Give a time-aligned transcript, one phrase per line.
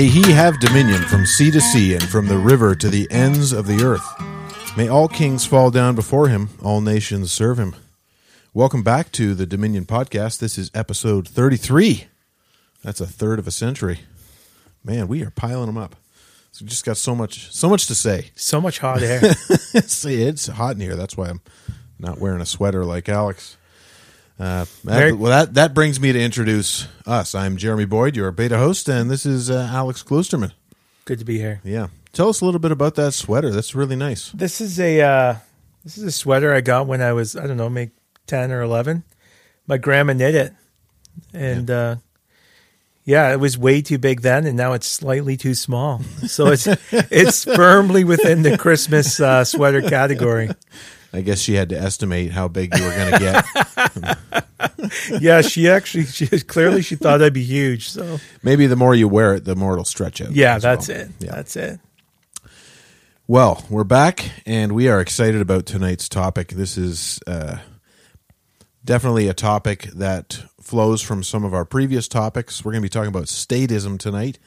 [0.00, 3.52] May he have dominion from sea to sea and from the river to the ends
[3.52, 4.74] of the earth.
[4.74, 7.76] May all kings fall down before him, all nations serve him.
[8.54, 10.38] Welcome back to the Dominion Podcast.
[10.38, 12.06] This is episode 33.
[12.82, 14.00] That's a third of a century.
[14.82, 15.96] Man, we are piling them up.
[16.50, 18.30] So we just got so much so much to say.
[18.36, 19.20] So much hot air.
[19.74, 20.96] it's, it's hot in here.
[20.96, 21.42] That's why I'm
[21.98, 23.58] not wearing a sweater like Alex.
[24.40, 27.34] Uh, that, Very- well, that that brings me to introduce us.
[27.34, 30.52] I'm Jeremy Boyd, your beta host, and this is uh, Alex Klusterman.
[31.04, 31.60] Good to be here.
[31.62, 33.50] Yeah, tell us a little bit about that sweater.
[33.50, 34.30] That's really nice.
[34.30, 35.36] This is a uh,
[35.84, 37.92] this is a sweater I got when I was I don't know maybe
[38.26, 39.04] ten or eleven.
[39.66, 40.54] My grandma knit it,
[41.34, 41.76] and yeah.
[41.76, 41.96] uh,
[43.04, 46.00] yeah, it was way too big then, and now it's slightly too small.
[46.26, 50.48] So it's it's firmly within the Christmas uh, sweater category.
[51.12, 54.18] I guess she had to estimate how big you were going to get.
[55.20, 57.90] yeah, she actually, she clearly she thought I'd be huge.
[57.90, 60.32] So maybe the more you wear it, the more it'll stretch out.
[60.32, 60.98] Yeah, that's well.
[60.98, 61.08] it.
[61.18, 61.30] Yeah.
[61.32, 61.80] That's it.
[63.26, 66.48] Well, we're back, and we are excited about tonight's topic.
[66.48, 67.58] This is uh,
[68.84, 72.64] definitely a topic that flows from some of our previous topics.
[72.64, 74.38] We're going to be talking about statism tonight.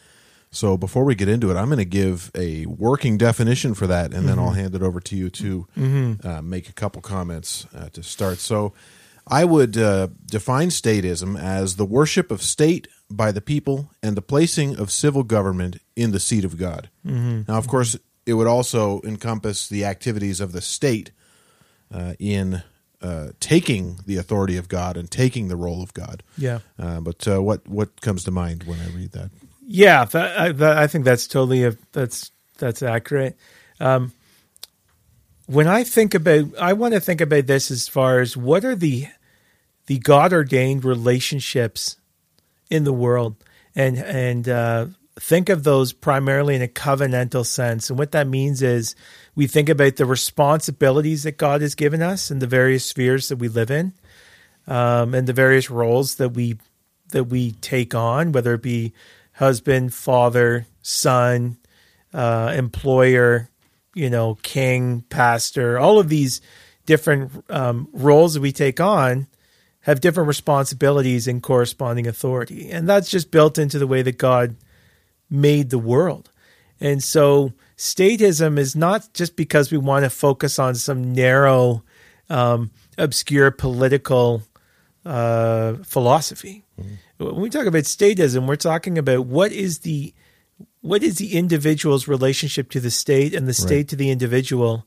[0.54, 4.06] So before we get into it, I'm going to give a working definition for that,
[4.06, 4.28] and mm-hmm.
[4.28, 6.28] then I'll hand it over to you to mm-hmm.
[6.28, 8.38] uh, make a couple comments uh, to start.
[8.38, 8.74] So
[9.28, 14.22] I would uh, define statism as the worship of state by the people and the
[14.22, 16.90] placing of civil government in the seat of God.
[17.06, 17.52] Mm-hmm.
[17.52, 21.12] Now, of course, it would also encompass the activities of the state
[21.92, 22.64] uh, in
[23.02, 26.24] uh, taking the authority of God and taking the role of God.
[26.38, 26.60] Yeah.
[26.80, 29.30] Uh, but uh, what what comes to mind when I read that?
[29.66, 33.38] Yeah, that, I, that, I think that's totally a, that's that's accurate.
[33.80, 34.12] Um,
[35.48, 38.76] when I think about, I want to think about this as far as what are
[38.76, 39.08] the
[39.88, 41.98] the God ordained relationships
[42.70, 43.36] in the world,
[43.76, 44.86] and and uh,
[45.20, 47.90] think of those primarily in a covenantal sense.
[47.90, 48.96] And what that means is
[49.36, 53.38] we think about the responsibilities that God has given us in the various spheres that
[53.38, 53.94] we live in,
[54.68, 56.58] um, and the various roles that we
[57.10, 58.94] that we take on, whether it be
[59.34, 61.58] husband, father, son,
[62.14, 63.50] uh, employer,
[63.94, 66.42] you know, king, pastor, all of these
[66.86, 69.28] different um, roles that we take on
[69.82, 72.72] have different responsibilities and corresponding authority.
[72.72, 74.56] And that's just built into the way that God
[75.30, 76.32] made the world.
[76.80, 81.84] And so statism is not just because we want to focus on some narrow,
[82.30, 84.44] um, obscure political
[85.06, 86.64] uh, philosophy.
[86.80, 90.14] Mm-hmm when we talk about statism, we're talking about what is the
[90.82, 93.88] what is the individual's relationship to the state and the state right.
[93.90, 94.86] to the individual.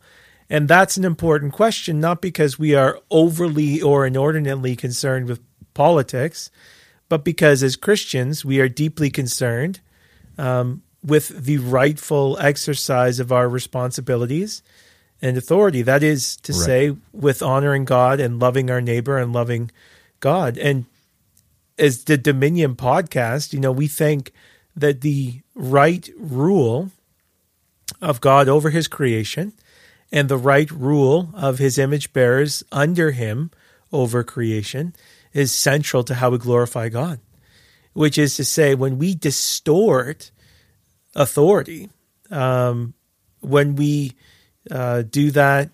[0.48, 5.40] And that's an important question, not because we are overly or inordinately concerned with
[5.74, 6.50] politics,
[7.08, 9.80] but because as Christians, we are deeply concerned
[10.38, 14.62] um, with the rightful exercise of our responsibilities
[15.20, 15.82] and authority.
[15.82, 16.60] That is to right.
[16.60, 19.70] say, with honoring God and loving our neighbor and loving
[20.20, 20.58] God.
[20.58, 20.86] And
[21.78, 24.32] as the Dominion podcast, you know, we think
[24.74, 26.90] that the right rule
[28.00, 29.52] of God over his creation
[30.12, 33.50] and the right rule of his image bearers under him
[33.92, 34.94] over creation
[35.32, 37.20] is central to how we glorify God.
[37.92, 40.30] Which is to say, when we distort
[41.14, 41.88] authority,
[42.30, 42.92] um,
[43.40, 44.12] when we
[44.70, 45.70] uh, do that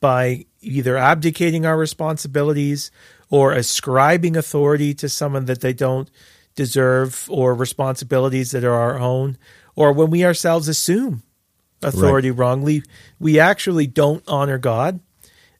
[0.00, 2.90] by either abdicating our responsibilities
[3.32, 6.10] or ascribing authority to someone that they don't
[6.54, 9.38] deserve or responsibilities that are our own,
[9.74, 11.22] or when we ourselves assume
[11.82, 12.38] authority right.
[12.38, 12.82] wrongly,
[13.18, 15.00] we actually don't honor God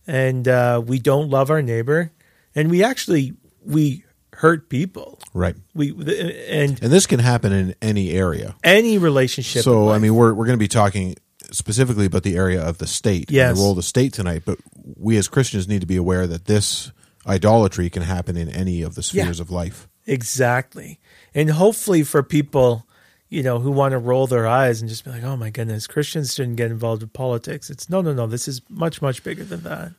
[0.06, 2.12] and uh, we don't love our neighbor
[2.54, 3.32] and we actually
[3.64, 4.04] we
[4.34, 5.18] hurt people.
[5.32, 5.56] Right.
[5.72, 9.62] We and and this can happen in any area, any relationship.
[9.62, 11.16] So I mean, we're we're going to be talking
[11.52, 13.56] specifically about the area of the state, yes.
[13.56, 14.42] the role of the state tonight.
[14.44, 14.58] But
[14.98, 16.92] we as Christians need to be aware that this
[17.26, 19.88] idolatry can happen in any of the spheres yeah, of life.
[20.06, 20.98] Exactly.
[21.34, 22.86] And hopefully for people,
[23.28, 25.86] you know, who want to roll their eyes and just be like, "Oh my goodness,
[25.86, 28.26] Christians shouldn't get involved with politics." It's no, no, no.
[28.26, 29.92] This is much, much bigger than that.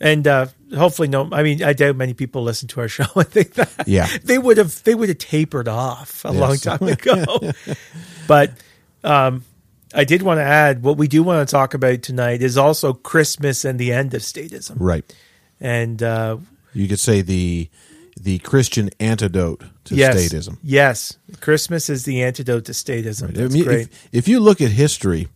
[0.00, 1.28] And uh, hopefully, no.
[1.32, 3.86] I mean, I doubt many people listen to our show and think that.
[3.86, 4.82] Yeah, they would have.
[4.84, 6.40] They would have tapered off a yes.
[6.40, 7.52] long time ago.
[8.26, 8.52] but
[9.02, 9.44] um,
[9.92, 12.92] I did want to add what we do want to talk about tonight is also
[12.92, 14.76] Christmas and the end of statism.
[14.78, 15.04] Right
[15.64, 16.36] and uh,
[16.74, 17.70] you could say the
[18.20, 20.58] the Christian antidote to yes, statism.
[20.62, 23.22] Yes, Christmas is the antidote to statism.
[23.22, 23.34] Right.
[23.34, 23.80] That's I mean, great.
[23.88, 25.28] If, if, you look at history,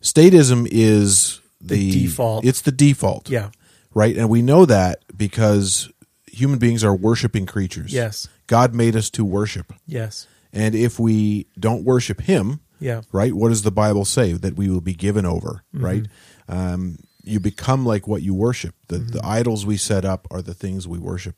[0.00, 2.44] statism is the, the default.
[2.44, 3.28] It's the default.
[3.28, 3.50] Yeah.
[3.94, 5.90] Right, and we know that because
[6.26, 7.92] human beings are worshiping creatures.
[7.92, 8.28] Yes.
[8.46, 9.72] God made us to worship.
[9.86, 10.28] Yes.
[10.52, 13.00] And if we don't worship him, Yeah.
[13.12, 14.32] right, what does the Bible say?
[14.34, 16.06] That we will be given over, right?
[16.48, 16.98] Um,
[17.28, 18.74] you become like what you worship.
[18.88, 21.34] The, the idols we set up are the things we worship.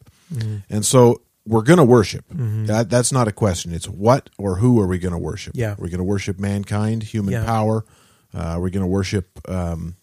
[0.70, 2.25] And so we're going to worship.
[2.31, 3.72] That, that's not a question.
[3.75, 5.52] It's what or who are we going to worship?
[5.56, 5.75] Yeah.
[5.78, 7.44] We're going to worship mankind, human Yeah.
[7.44, 7.84] power.
[8.32, 9.96] Uh, we're going to worship, um,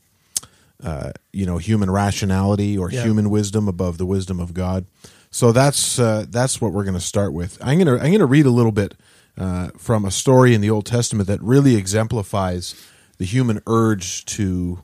[0.83, 3.03] uh, you know, human rationality or Yeah.
[3.03, 4.85] human wisdom above the wisdom of God.
[5.31, 7.57] So that's uh, that's what we're going to start with.
[7.61, 8.95] I'm going to I'm going to read a little bit
[9.37, 12.75] uh, from a story in the Old Testament that really exemplifies
[13.17, 14.79] the human urge to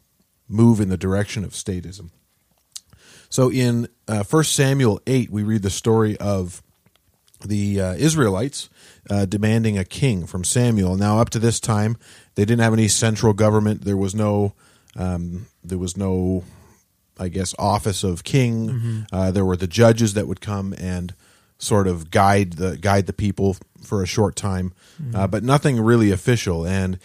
[0.48, 2.10] move in the direction of statism.
[3.30, 6.62] So in uh, 1 Samuel 8, we read the story of
[7.44, 8.70] the uh, Israelites
[9.10, 10.96] uh, demanding a king from Samuel.
[10.96, 11.98] Now, up to this time,
[12.36, 13.86] they didn't have any central government.
[13.86, 14.54] There was no,
[14.96, 16.44] um, there was no,
[17.20, 18.70] I guess, office of king.
[19.12, 21.14] Uh, there were the judges that would come and
[21.58, 24.74] sort of guide the guide the people for a short time,
[25.16, 26.66] uh, but nothing really official.
[26.66, 27.00] And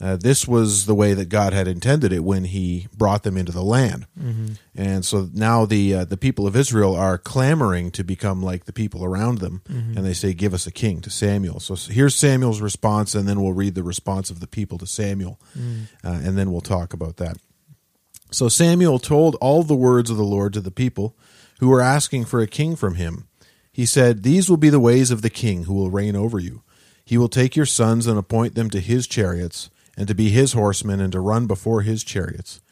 [0.00, 3.52] uh, this was the way that God had intended it when He brought them into
[3.52, 4.06] the land.
[4.74, 8.72] And so now the uh, the people of Israel are clamoring to become like the
[8.72, 9.62] people around them,
[9.96, 11.60] and they say, "Give us a king." To Samuel.
[11.60, 15.38] So here's Samuel's response, and then we'll read the response of the people to Samuel,
[16.04, 17.36] uh, and then we'll talk about that.
[18.30, 21.16] So Samuel told all the words of the Lord to the people
[21.58, 23.26] who were asking for a king from him.
[23.72, 26.62] He said, These will be the ways of the king who will reign over you.
[27.04, 29.68] He will take your sons and appoint them to his chariots,
[30.00, 32.62] and to be his horsemen, and to run before his chariots.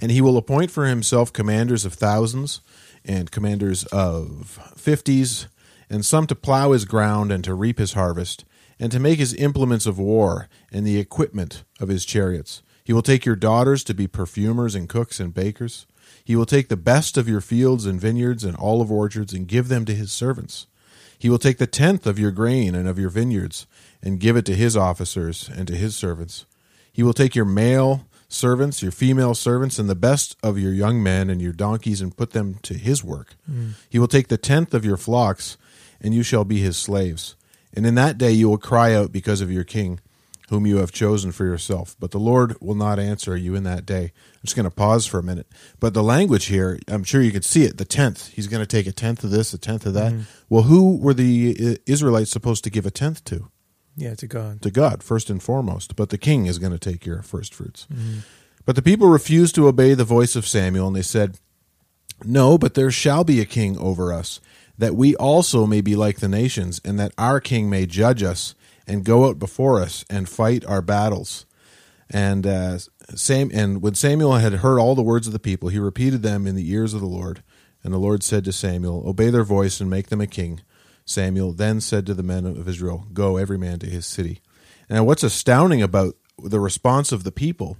[0.00, 2.60] And he will appoint for himself commanders of thousands,
[3.04, 5.46] and commanders of fifties,
[5.88, 8.44] and some to plow his ground, and to reap his harvest,
[8.80, 12.62] and to make his implements of war, and the equipment of his chariots.
[12.82, 15.86] He will take your daughters to be perfumers and cooks and bakers.
[16.24, 19.68] He will take the best of your fields and vineyards and olive orchards and give
[19.68, 20.66] them to his servants.
[21.16, 23.68] He will take the tenth of your grain and of your vineyards
[24.02, 26.44] and give it to his officers and to his servants.
[26.92, 31.02] He will take your male servants, your female servants, and the best of your young
[31.02, 33.36] men and your donkeys and put them to his work.
[33.90, 35.56] He will take the tenth of your flocks,
[36.00, 37.36] and you shall be his slaves.
[37.74, 40.00] And in that day you will cry out because of your king,
[40.50, 41.96] whom you have chosen for yourself.
[41.98, 44.12] But the Lord will not answer you in that day.
[44.34, 45.46] I'm just going to pause for a minute.
[45.80, 47.78] But the language here, I'm sure you could see it.
[47.78, 48.28] The tenth.
[48.28, 50.12] He's going to take a tenth of this, a tenth of that.
[50.12, 50.22] Mm-hmm.
[50.50, 53.48] Well, who were the Israelites supposed to give a tenth to?
[53.96, 54.62] Yeah, to God.
[54.62, 57.86] to God first and foremost, but the king is going to take your first fruits.
[58.64, 61.38] But the people refused to obey the voice of Samuel, and they said,
[62.24, 64.40] No, but there shall be a king over us,
[64.78, 68.54] that we also may be like the nations, and that our king may judge us
[68.86, 71.44] and go out before us and fight our battles.
[72.08, 72.78] And uh,
[73.14, 76.46] Sam, and when Samuel had heard all the words of the people, he repeated them
[76.46, 77.42] in the ears of the Lord.
[77.84, 80.60] And the Lord said to Samuel, Obey their voice and make them a king.
[81.04, 84.40] Samuel then said to the men of Israel, Go every man to his city.
[84.88, 87.76] Now, what's astounding about the response of the people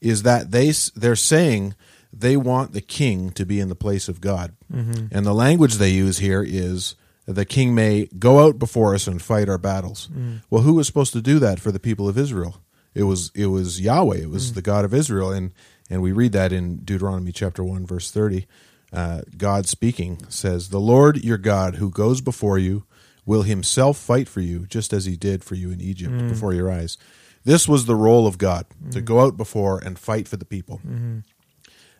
[0.00, 1.74] is that they they're saying
[2.12, 5.06] they want the king to be in the place of God, mm-hmm.
[5.12, 6.96] and the language they use here is
[7.26, 10.08] the king may go out before us and fight our battles.
[10.12, 10.42] Mm.
[10.50, 12.56] Well, who was supposed to do that for the people of Israel?
[12.94, 14.18] It was it was Yahweh.
[14.18, 14.54] It was mm.
[14.54, 15.52] the God of Israel, and
[15.88, 18.46] and we read that in Deuteronomy chapter one verse thirty.
[18.92, 22.84] Uh, God speaking says, "The Lord your God, who goes before you,
[23.24, 26.70] will Himself fight for you, just as He did for you in Egypt before your
[26.70, 26.98] eyes."
[27.44, 30.80] This was the role of God to go out before and fight for the people.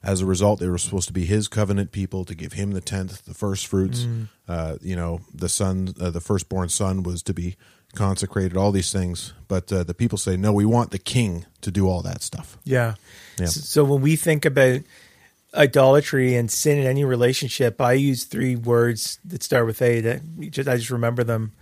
[0.02, 2.80] As a result, they were supposed to be His covenant people to give Him the
[2.80, 4.06] tenth, the first fruits.
[4.48, 7.56] Uh, you know, the son, uh, the firstborn son, was to be
[7.94, 8.56] consecrated.
[8.56, 11.86] All these things, but uh, the people say, "No, we want the king to do
[11.88, 12.94] all that stuff." Yeah.
[13.38, 13.44] Yeah.
[13.44, 14.80] S- So when we think about
[15.54, 20.50] idolatry and sin in any relationship, I use three words that start with A that
[20.50, 21.52] just, I just remember them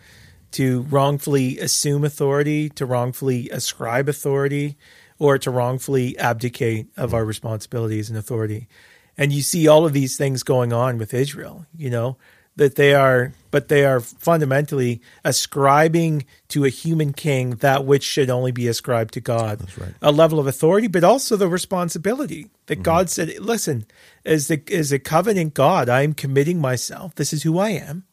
[0.52, 4.76] to wrongfully assume authority, to wrongfully ascribe authority,
[5.18, 8.68] or to wrongfully abdicate of our responsibilities and authority.
[9.16, 12.16] And you see all of these things going on with Israel, you know,
[12.56, 18.30] that they are, but they are fundamentally ascribing to a human king that which should
[18.30, 19.60] only be ascribed to God.
[19.60, 19.94] That's right.
[20.02, 23.30] A level of authority, but also the responsibility that God mm-hmm.
[23.30, 23.86] said, listen,
[24.24, 27.14] as the as a covenant God, I am committing myself.
[27.14, 28.04] This is who I am.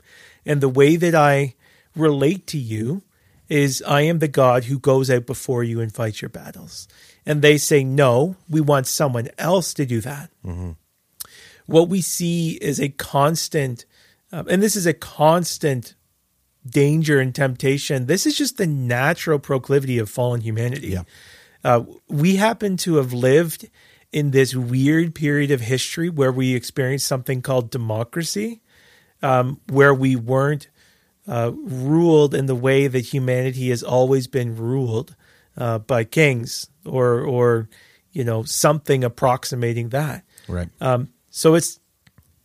[0.46, 1.56] And the way that I
[1.96, 3.02] relate to you
[3.50, 6.88] is I am the God who goes out before you and fights your battles.
[7.26, 10.30] And they say, no, we want someone else to do that.
[10.46, 10.72] Mm-hmm.
[11.66, 13.86] What we see is a constant,
[14.32, 15.96] uh, and this is a constant
[16.68, 18.08] danger and temptation.
[18.08, 20.90] This is just the natural proclivity of fallen humanity.
[20.90, 21.04] Yeah.
[21.64, 23.70] Uh, we happen to have lived
[24.12, 28.62] in this weird period of history where we experienced something called democracy,
[29.22, 30.70] um, where we weren't
[31.28, 35.16] uh, ruled in the way that humanity has always been ruled
[35.58, 37.68] uh, by kings or or
[38.12, 40.24] you know something approximating that.
[40.48, 40.70] Right.
[40.80, 41.80] Um, so it's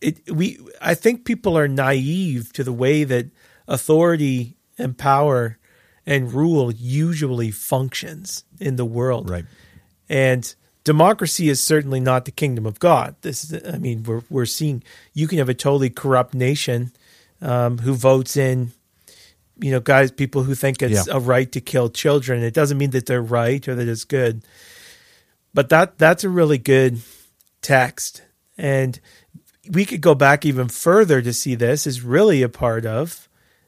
[0.01, 3.27] it we I think people are naive to the way that
[3.67, 5.57] authority and power
[6.05, 9.29] and rule usually functions in the world.
[9.29, 9.45] Right.
[10.09, 10.53] And
[10.83, 13.15] democracy is certainly not the kingdom of God.
[13.21, 16.91] This is I mean we're we're seeing you can have a totally corrupt nation
[17.41, 18.71] um, who votes in
[19.59, 21.15] you know guys people who think it's Yeah.
[21.15, 22.41] a right to kill children.
[22.43, 24.43] It doesn't mean that they're right or that it's good.
[25.53, 26.99] But that that's a really good
[27.61, 28.23] text
[28.57, 28.99] and
[29.69, 33.27] we could go back even further to see this is really a part of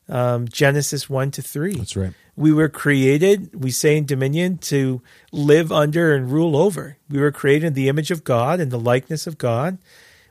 [0.09, 1.75] um, Genesis 1 to 3.
[1.75, 2.13] That's right.
[2.35, 6.97] We were created, we say in Dominion, to live under and rule over.
[7.09, 9.77] We were created in the image of God and the likeness of God.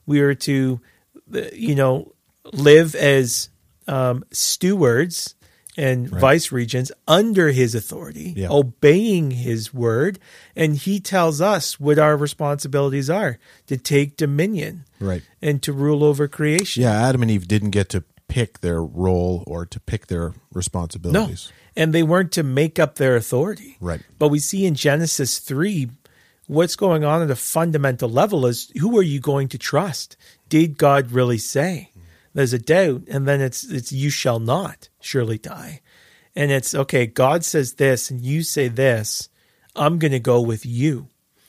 [0.05, 0.81] We were to,
[1.33, 2.13] uh, you know,
[2.53, 3.51] live as
[3.87, 5.35] um, stewards
[5.77, 6.21] and Right.
[6.21, 8.49] vice regents under his authority, Yeah.
[8.51, 10.19] obeying his word.
[10.55, 13.39] And he tells us what our responsibilities are
[13.69, 15.23] to take dominion Right.
[15.41, 16.83] and to rule over creation.
[16.83, 21.51] Yeah, Adam and Eve didn't get to pick their role or to pick their responsibilities.
[21.51, 21.83] No.
[21.83, 23.77] And they weren't to make up their authority.
[23.81, 24.01] Right.
[24.19, 25.91] But we see in Genesis 3
[26.47, 30.17] what's going on at a fundamental level is who are you going to trust?
[30.49, 31.91] Did God really say?
[32.35, 35.81] There's a doubt and then it's it's you shall not surely die.
[36.35, 39.29] And it's okay, God says this and you say this,
[39.77, 41.09] I'm going to go with you,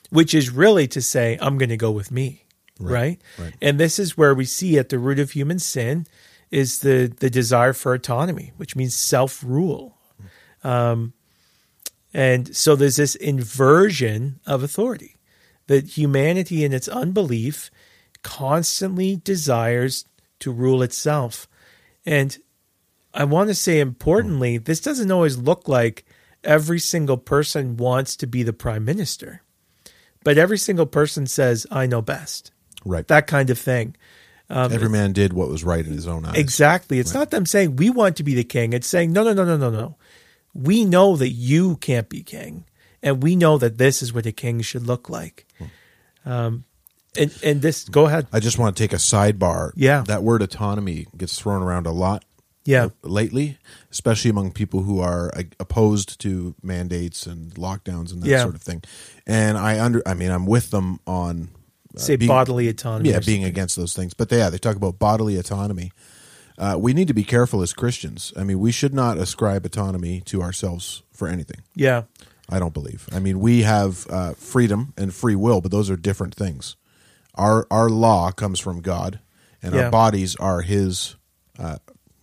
[0.09, 2.42] which is really to say I'm going to go with me,
[2.79, 3.21] right?
[3.37, 3.53] right.
[3.61, 6.07] And this is where we see at the root of human sin
[6.51, 9.97] is the the desire for autonomy, which means self-rule.
[10.63, 11.13] Um,
[12.13, 15.17] and so there's this inversion of authority
[15.67, 17.71] that humanity in its unbelief
[18.21, 20.05] constantly desires
[20.39, 21.47] to rule itself.
[22.05, 22.37] And
[23.13, 26.05] I want to say importantly, this doesn't always look like
[26.43, 29.41] every single person wants to be the prime minister,
[30.23, 32.51] but every single person says, I know best.
[32.85, 33.07] Right.
[33.07, 33.95] That kind of thing.
[34.49, 36.35] Every man did what was right in his own eyes.
[36.37, 36.99] Exactly.
[36.99, 38.73] It's not them saying we want to be the king.
[38.73, 39.95] It's saying no, no, no, no, no, no.
[40.53, 42.65] We know that you can't be king,
[43.01, 45.47] and we know that this is what a king should look like.
[46.25, 46.65] Um,
[47.17, 48.27] and and this, go ahead.
[48.31, 49.71] I just want to take a sidebar.
[49.75, 50.03] Yeah.
[50.05, 52.23] That word autonomy gets thrown around a lot
[52.65, 53.57] Yeah, lately,
[53.91, 58.43] especially among people who are uh, opposed to mandates and lockdowns and that Yeah.
[58.43, 58.83] sort of thing.
[59.25, 61.49] And I under I mean I'm with them on
[61.95, 63.09] say being- bodily autonomy.
[63.09, 64.13] yeah, being against those things.
[64.13, 65.91] But they, yeah, they talk about bodily autonomy.
[66.57, 68.31] Uh, we need to be careful as Christians.
[68.37, 71.61] I mean, we should not ascribe autonomy to ourselves for anything.
[71.75, 72.03] yeah,
[72.49, 73.07] I don't believe.
[73.11, 76.75] I mean, we have uh, freedom and free will, but those are different things.
[77.35, 79.19] Our our law comes from God,
[79.63, 79.85] and Yeah.
[79.85, 81.15] our bodies are His.
[81.57, 81.77] Uh,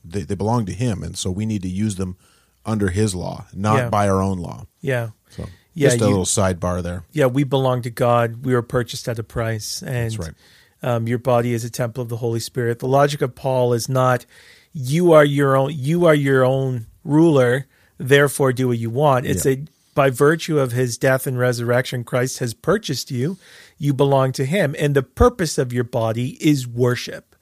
[0.04, 2.16] they, they belong to Him, and so we need to use them
[2.64, 3.88] under His law, not Yeah.
[3.88, 4.66] by our own law.
[4.80, 7.04] yeah, So, Yeah, just a you- little sidebar there.
[7.12, 7.26] yeah.
[7.26, 8.44] We belong to God.
[8.44, 10.34] We were purchased at a price, and That's right.
[10.82, 12.78] um, your body is a temple of the Holy Spirit.
[12.80, 14.26] The logic of Paul is not
[14.72, 17.66] you are your own you are your own ruler,
[17.98, 19.26] therefore do what you want.
[19.26, 19.52] It's Yeah.
[19.52, 23.36] a by virtue of his death and resurrection, Christ has purchased you.
[23.76, 24.74] You belong to him.
[24.78, 27.34] And the purpose of your body is worship.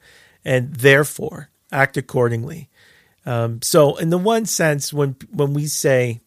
[0.43, 2.67] And therefore act accordingly.
[3.25, 6.21] Um, so in the one sense, when when we say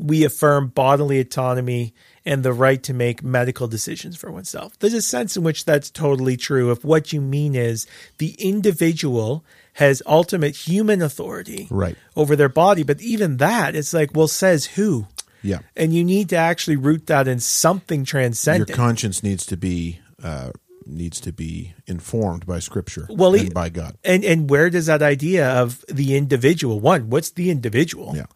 [0.00, 1.92] we affirm bodily autonomy
[2.24, 4.78] and the right to make medical decisions for oneself.
[4.78, 6.70] There's a sense in which that's totally true.
[6.70, 7.86] If what you mean is
[8.18, 11.96] the individual has ultimate human authority Right.
[12.16, 15.06] over their body, but even that, it's like, well, says who?
[15.42, 18.68] Yeah, And you need to actually root that in something transcendent.
[18.68, 20.50] your conscience needs to be uh,
[20.86, 23.96] needs to be informed by Scripture Well, and by God.
[24.04, 27.08] and and where does that idea of the individual one?
[27.08, 28.12] What's the individual?
[28.16, 28.26] Yeah.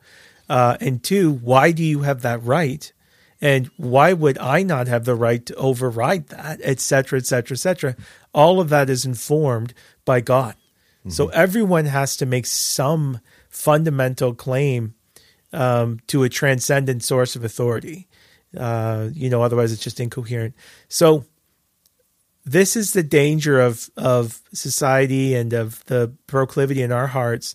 [0.49, 2.93] Uh, and two, why do you have that right?
[3.41, 7.55] And why would I not have the right to override that, et cetera, et cetera,
[7.55, 7.97] et cetera?
[8.33, 9.75] All of that is informed
[10.05, 10.55] by God.
[11.07, 13.21] So everyone has to make some
[13.51, 14.95] fundamental claim
[15.53, 18.09] um, to a transcendent source of authority.
[18.57, 20.55] Uh, you know, otherwise it's just incoherent.
[20.89, 21.27] So
[22.47, 27.55] this is the danger of of society and of the proclivity in our hearts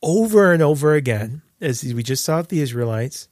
[0.00, 3.28] over and over again, as we just saw with the Israelites,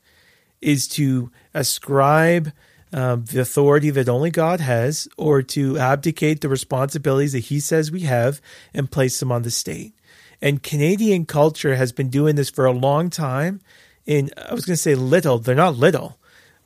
[0.60, 2.52] is to ascribe
[2.92, 7.90] um, the authority that only God has, or to abdicate the responsibilities that He says
[7.90, 8.40] we have
[8.72, 9.94] and place them on the state.
[10.40, 13.60] And Canadian culture has been doing this for a long time.
[14.06, 16.18] In I was going to say little, they're not little,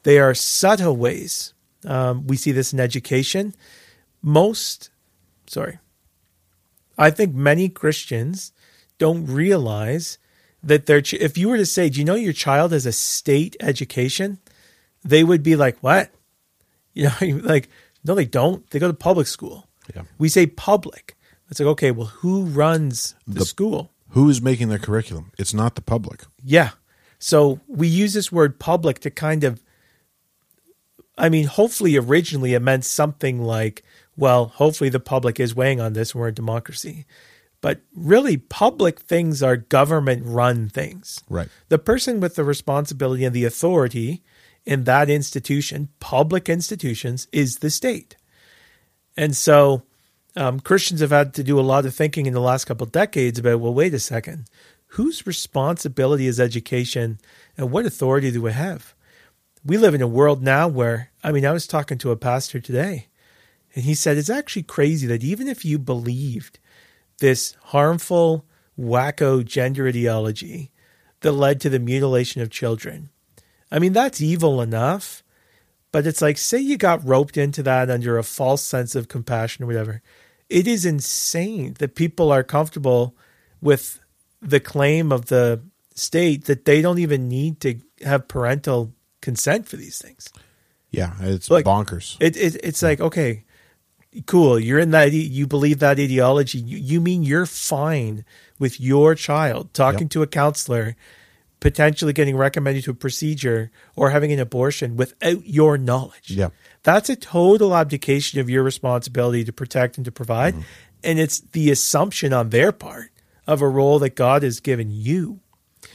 [0.03, 1.55] they are subtle ways.
[1.87, 3.55] Um, we see this in education.
[4.23, 4.91] Most,
[5.47, 5.79] sorry,
[6.99, 8.53] I think many Christians
[8.99, 10.19] don't realize
[10.63, 12.93] that their ch- if you were to say, "Do you know your child has a
[12.93, 14.39] state education?"
[15.03, 16.11] they would be like, "What?"
[16.95, 17.69] You know, like,
[18.05, 18.69] no, they don't.
[18.71, 19.69] They go to public school.
[19.95, 20.03] Yeah.
[20.19, 21.17] We say public.
[21.49, 23.93] It's like, okay, well, who runs the, The- school?
[24.11, 25.31] Who is making their curriculum?
[25.39, 26.25] It's not the public.
[26.45, 26.71] Yeah.
[27.21, 29.63] So we use this word public to kind of,
[31.17, 33.85] I mean, hopefully originally it meant something like,
[34.17, 36.13] well, hopefully the public is weighing on this.
[36.15, 37.05] We're a democracy.
[37.61, 41.23] But really, public things are government run things.
[41.29, 41.49] Right.
[41.69, 44.23] The person with the responsibility and the authority
[44.65, 48.17] in that institution, public institutions, is the state.
[49.17, 49.83] And so
[50.37, 52.93] um, Christians have had to do a lot of thinking in the last couple of
[52.93, 54.47] decades about, well, wait a second,
[54.89, 57.19] whose responsibility is education
[57.57, 58.95] and what authority do we have?
[59.65, 62.61] We live in a world now where, I mean, I was talking to a pastor
[62.61, 63.09] today,
[63.75, 66.59] and he said it's actually crazy that even if you believed
[67.21, 68.45] this harmful,
[68.79, 70.71] wacko gender ideology
[71.21, 73.09] that led to the mutilation of children,
[73.71, 75.23] I mean, that's evil enough.
[75.93, 79.65] But it's like, say you got roped into that under a false sense of compassion
[79.65, 80.03] or whatever.
[80.49, 83.17] It is insane that people are comfortable
[83.61, 84.01] with
[84.41, 85.61] the claim of the
[85.95, 90.29] state that they don't even need to have parental consent for these things.
[90.91, 92.17] Yeah, it's Like- bonkers.
[92.21, 93.45] It, it it's like okay,
[94.27, 94.59] cool.
[94.59, 95.13] You're in that.
[95.13, 96.59] You believe that ideology.
[96.59, 98.25] You, you mean you're fine
[98.59, 100.11] with your child talking Yep.
[100.11, 100.97] to a counselor,
[101.61, 106.31] potentially getting recommended to a procedure or having an abortion without your knowledge.
[106.31, 106.51] Yeah.
[106.83, 110.63] That's a total abdication of your responsibility to protect and to provide, mm-hmm.
[111.05, 113.11] and it's the assumption on their part
[113.47, 115.41] of a role that God has given you.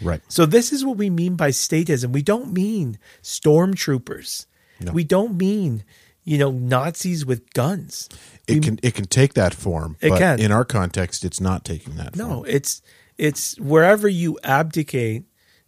[0.02, 0.22] right.
[0.28, 2.12] So this is what we mean by statism.
[2.12, 4.46] We don't mean stormtroopers.
[4.82, 4.92] No.
[4.92, 5.84] We don't mean,
[6.26, 8.10] you know, Nazis with guns.
[8.48, 10.40] It can it can take that form, It but can.
[10.40, 12.16] in our context, it's not taking that.
[12.16, 12.46] No, form.
[12.48, 12.82] it's
[13.18, 15.24] it's wherever you abdicate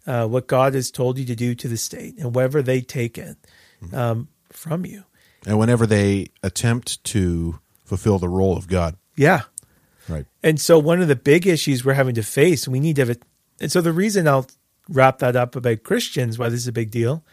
[0.06, 3.18] uh, what God has told you to do to the state, and wherever they take
[3.18, 3.38] it
[3.94, 5.04] um, from you.
[5.46, 9.42] and whenever they attempt to fulfill the role of God, Yeah.
[10.10, 10.26] right?
[10.44, 13.10] And so one of the big issues we're having to face, we need to have
[13.10, 13.24] it.
[13.62, 14.48] And so the reason I'll
[14.90, 17.24] wrap that up about Christians, why this is a big deal,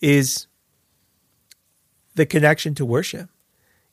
[0.00, 0.46] is
[2.14, 3.28] the connection to worship.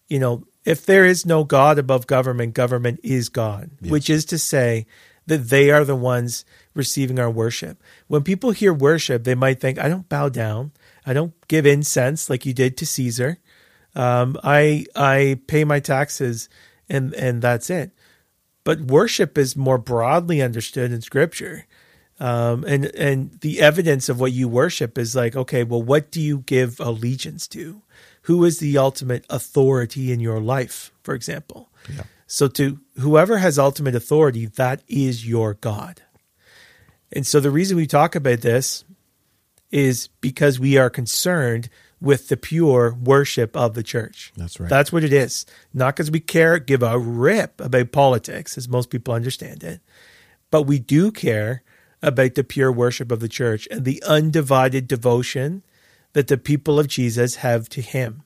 [0.08, 3.92] You know, if there is no God above government, government is God, Yes.
[3.92, 4.86] which is to say
[5.28, 7.82] that they are the ones receiving our worship.
[8.08, 10.72] When people hear worship, they might think, I don't bow down.
[11.06, 13.38] I don't give incense like you did to Caesar.
[13.96, 16.50] Um, I I pay my taxes
[16.88, 17.92] and and that's it.
[18.64, 21.66] But worship is more broadly understood in Scripture,
[22.20, 26.22] um, and and the evidence of what you worship is like, okay, well, what do
[26.22, 27.82] you give allegiance to?
[28.24, 31.70] Who is the ultimate authority in your life, for example?
[31.94, 32.04] Yeah.
[32.28, 36.04] So to whoever has ultimate authority, that is your God.
[37.12, 38.84] And so the reason we talk about this
[39.72, 41.70] is because we are concerned
[42.02, 44.32] with the pure worship of the church.
[44.38, 44.70] That's right.
[44.70, 45.46] That's what it is.
[45.74, 49.82] Not because we care, give a rip about politics, as most people understand it,
[50.52, 51.64] but we do care
[52.02, 55.64] about the pure worship of the church and the undivided devotion
[56.14, 58.24] that the people of Jesus have to him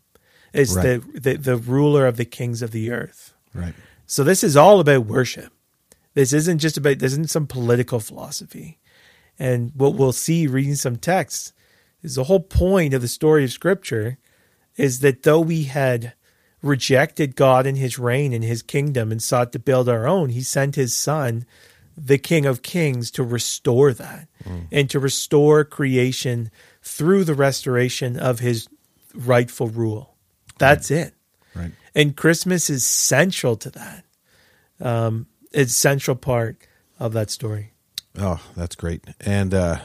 [0.54, 1.02] as Right.
[1.02, 3.34] the, the, the ruler of the kings of the earth.
[3.54, 3.74] right.
[4.06, 5.52] So this is all about worship.
[6.13, 8.80] This isn't just about this isn't some political philosophy.
[9.39, 11.54] And what we'll see reading some texts
[12.04, 14.17] is the whole point of the story of scripture
[14.78, 16.13] is that though we had
[16.62, 20.41] rejected God and his reign and his kingdom and sought to build our own, he
[20.41, 21.46] sent his son,
[21.98, 24.67] the King of Kings, to restore that mm.
[24.72, 26.52] and to restore creation
[26.84, 28.67] through the restoration of his
[29.15, 30.15] rightful rule.
[30.60, 31.13] That's it.
[31.56, 31.72] Right.
[31.96, 34.06] And Christmas is central to that.
[34.80, 36.58] Um, it's central part
[37.00, 37.72] of that story.
[38.17, 39.04] Oh, that's great.
[39.22, 39.78] And uh,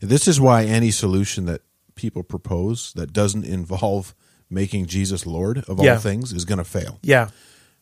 [0.00, 1.60] this is why any solution that
[1.94, 4.14] people propose that doesn't involve
[4.48, 5.98] making Jesus Lord of all Yeah.
[5.98, 6.98] things is going to fail.
[7.02, 7.28] Yeah.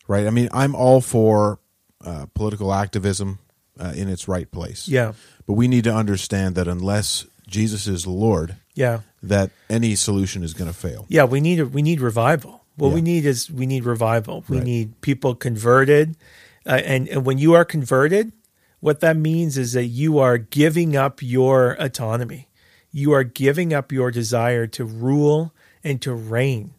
[0.09, 0.27] Right.
[0.27, 1.61] I mean, I'm all for
[2.05, 3.39] uh, political activism
[3.79, 4.89] uh, in its right place.
[4.89, 5.13] Yeah.
[5.47, 9.01] But we need to understand that unless Jesus is Lord, Yeah.
[9.23, 11.05] that any solution is going to fail.
[11.09, 11.25] Yeah.
[11.25, 12.65] We need a, we need revival.
[12.77, 14.43] What we need is we need revival.
[14.49, 14.65] We Right.
[14.65, 16.17] need people converted.
[16.65, 18.33] Uh, and, and when you are converted,
[18.81, 22.49] what that means is that you are giving up your autonomy.
[22.91, 25.53] You are giving up your desire to rule
[25.85, 26.73] and to reign.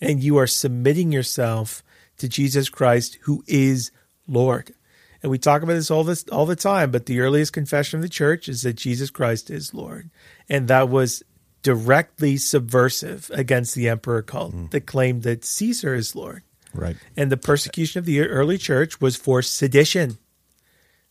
[0.00, 1.82] And you are submitting yourself
[2.18, 3.90] to Jesus Christ, who is
[4.28, 4.72] Lord.
[5.22, 8.02] And we talk about this all this all the time, but the earliest confession of
[8.02, 10.10] the church is that Jesus Christ is Lord.
[10.48, 11.22] And that was
[11.62, 16.42] directly subversive against the emperor cult that claimed that Caesar is Lord.
[16.72, 16.96] Right.
[17.16, 20.18] And the persecution of the early church was for sedition.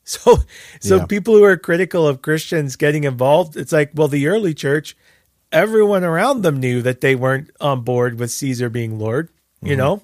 [0.10, 0.38] So,
[0.80, 1.06] so Yeah.
[1.06, 4.96] people who are critical of Christians getting involved, it's like, well, the early church,
[5.52, 9.28] everyone around them knew that they weren't on board with Caesar being Lord.
[9.62, 9.78] You Mm-hmm.
[9.80, 10.02] know,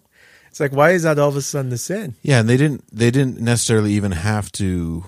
[0.53, 2.13] it's like, why is that all of a sudden the sin?
[2.21, 5.03] Yeah, and they didn't they didn't necessarily even have to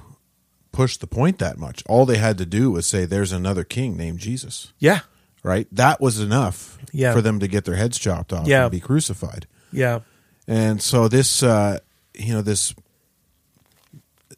[0.71, 1.83] push the point that much.
[1.87, 5.01] All they had to do was say there's another king named Jesus, Yeah,
[5.43, 5.67] right?
[5.71, 7.13] That was enough Yeah.
[7.13, 8.63] for them to get their heads chopped off Yeah.
[8.63, 9.45] and be crucified.
[9.71, 9.99] yeah,
[10.47, 11.77] And so this uh
[12.15, 12.73] you know this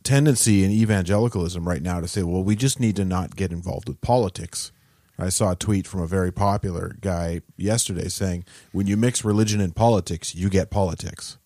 [0.03, 3.87] tendency in evangelicalism right now to say, well, we just need to not get involved
[3.87, 4.71] with politics.
[5.19, 9.59] I saw a tweet from a very popular guy yesterday saying, when you mix religion
[9.59, 11.37] and politics, you get politics.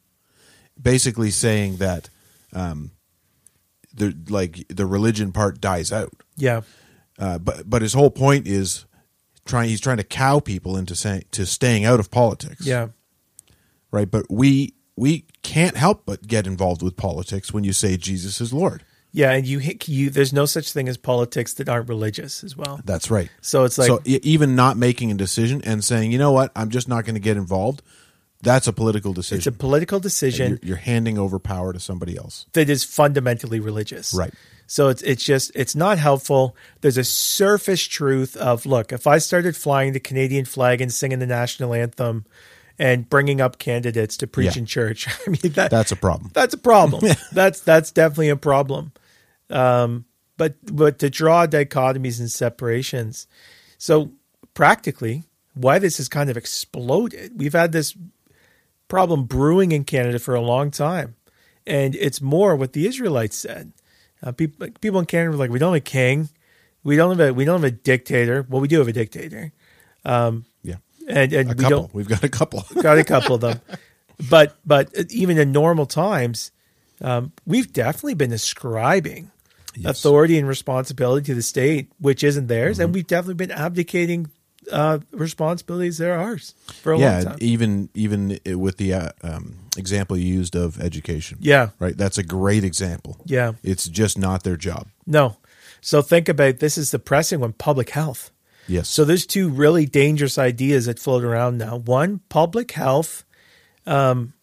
[0.82, 2.10] Basically saying that
[2.54, 2.92] um,
[3.94, 6.12] the like the religion part dies out.
[6.36, 6.62] yeah,
[7.20, 8.86] Uh, but but his whole point is
[9.46, 12.90] trying he's trying to cow people into saying to staying out of politics yeah,
[13.92, 14.10] right?
[14.10, 18.54] But we we can't help but get involved with politics when you say Jesus is
[18.54, 18.84] Lord.
[19.12, 19.32] Yeah.
[19.32, 22.80] And you, you, there's no such thing as politics that aren't religious as well.
[22.86, 23.30] That's right.
[23.41, 26.69] So it's like, so even not making a decision and saying, you know what, I'm
[26.69, 27.82] just not going to get involved.
[28.43, 29.38] That's a political decision.
[29.38, 29.60] it's a decision.
[29.60, 32.47] political you're, decision you're handing over power to somebody else.
[32.54, 34.13] that is fundamentally religious.
[34.15, 34.34] Right.
[34.65, 36.56] So it's it's just it's not helpful.
[36.80, 41.19] There's a surface truth of look, if I started flying the Canadian flag and singing
[41.19, 42.26] the national anthem
[42.80, 44.62] and bringing up candidates to preach Yeah.
[44.62, 46.32] in church, I mean that That's a problem.
[46.34, 47.04] that's a problem.
[47.34, 48.91] that's that's definitely a problem.
[49.52, 50.06] Um,
[50.38, 53.28] but but to draw dichotomies and separations,
[53.78, 54.12] so
[54.54, 57.34] practically, why this has kind of exploded.
[57.38, 57.96] We've had this
[58.88, 61.16] problem brewing in Canada for a long time,
[61.68, 63.72] and it's more what the Israelites said.
[64.24, 66.30] Uh, people people in Canada were like, we don't have a king,
[66.84, 68.46] we don't have a we don't have a dictator.
[68.50, 69.52] Well, we do have a dictator,
[70.64, 70.76] Yeah.
[71.08, 71.70] and and A we couple.
[71.70, 72.64] don't We've got a couple.
[72.82, 73.62] got a couple of them.
[74.30, 76.52] But but even in normal times,
[77.02, 79.32] um, we've definitely been ascribing
[79.76, 80.00] Yes.
[80.00, 82.84] authority and responsibility to the state, which isn't theirs, Mm-hmm.
[82.86, 84.30] and we've definitely been abdicating
[84.72, 87.38] uh, responsibilities that are ours for a long time.
[87.42, 91.38] even even with the uh, um, example you used of education.
[91.42, 91.70] Yeah.
[91.80, 91.98] Right.
[91.98, 93.18] That's a great example.
[93.26, 93.54] Yeah.
[93.64, 94.88] It's just not their job.
[95.08, 95.38] No.
[95.82, 98.30] So think about this is the pressing one public health.
[98.68, 98.88] Yes.
[98.88, 101.78] So there's two really dangerous ideas that float around now.
[101.78, 103.24] One, public health.
[103.88, 104.34] Um,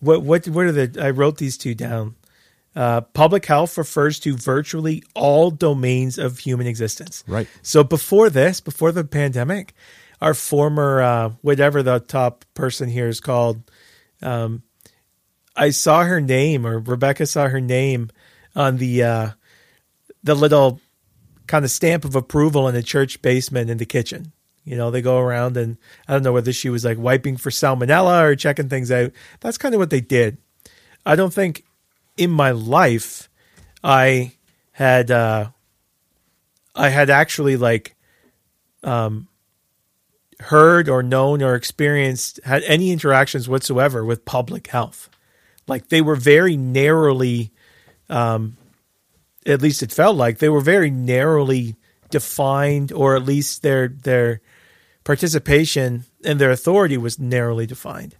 [0.00, 1.00] what what what are the?
[1.02, 2.16] I wrote these two down.
[2.74, 7.22] Uh, public health refers to virtually all domains of human existence.
[7.26, 7.46] Right.
[7.60, 9.74] So before this, before the pandemic,
[10.22, 13.70] our former uh, whatever the top person here is called,
[14.22, 14.62] um,
[15.54, 18.10] I saw her name or Rebecca saw her name
[18.54, 19.30] on the uh,
[20.22, 20.80] the little
[21.46, 24.32] kind of stamp of approval in the church basement in the kitchen.
[24.64, 27.50] You know, they go around and I don't know whether she was like wiping for
[27.50, 29.12] salmonella or checking things out.
[29.40, 30.38] That's kind of what they did.
[31.04, 31.64] I don't think
[32.16, 33.28] in my life
[33.82, 34.32] I
[34.72, 35.50] had uh
[36.74, 37.96] I had actually like
[38.82, 39.28] um
[40.40, 45.08] heard or known or experienced had any interactions whatsoever with public health.
[45.68, 47.52] Like they were very narrowly
[48.08, 48.56] um
[49.46, 51.76] at least it felt like they were very narrowly
[52.10, 54.40] defined or at least their their
[55.04, 58.16] participation and their authority was narrowly defined.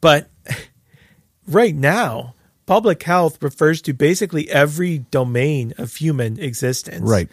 [0.00, 0.30] But
[1.46, 2.34] right now,
[2.66, 7.08] public health refers to basically every domain of human existence.
[7.08, 7.28] right.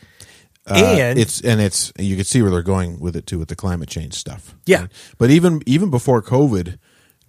[0.67, 3.47] Uh, And it's and it's you can see where they're going with it too with
[3.47, 4.53] the climate change stuff.
[4.67, 4.81] Yeah.
[4.81, 4.91] Right?
[5.17, 6.77] But even even before COVID,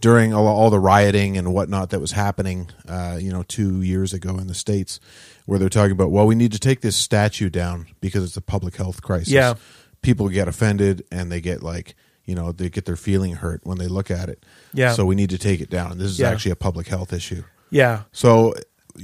[0.00, 4.12] during all, all the rioting and whatnot that was happening, uh, you know, two years
[4.12, 5.00] ago in the states,
[5.46, 8.42] where they're talking about, well, we need to take this statue down because it's a
[8.42, 9.32] public health crisis.
[9.32, 9.54] Yeah.
[10.02, 11.94] people get offended and they get like,
[12.26, 14.44] you know, they get their feeling hurt when they look at it.
[14.74, 14.92] Yeah.
[14.92, 15.96] So we need to take it down.
[15.98, 16.30] This is Yeah.
[16.30, 17.44] actually a public health issue.
[17.72, 18.54] Yeah, So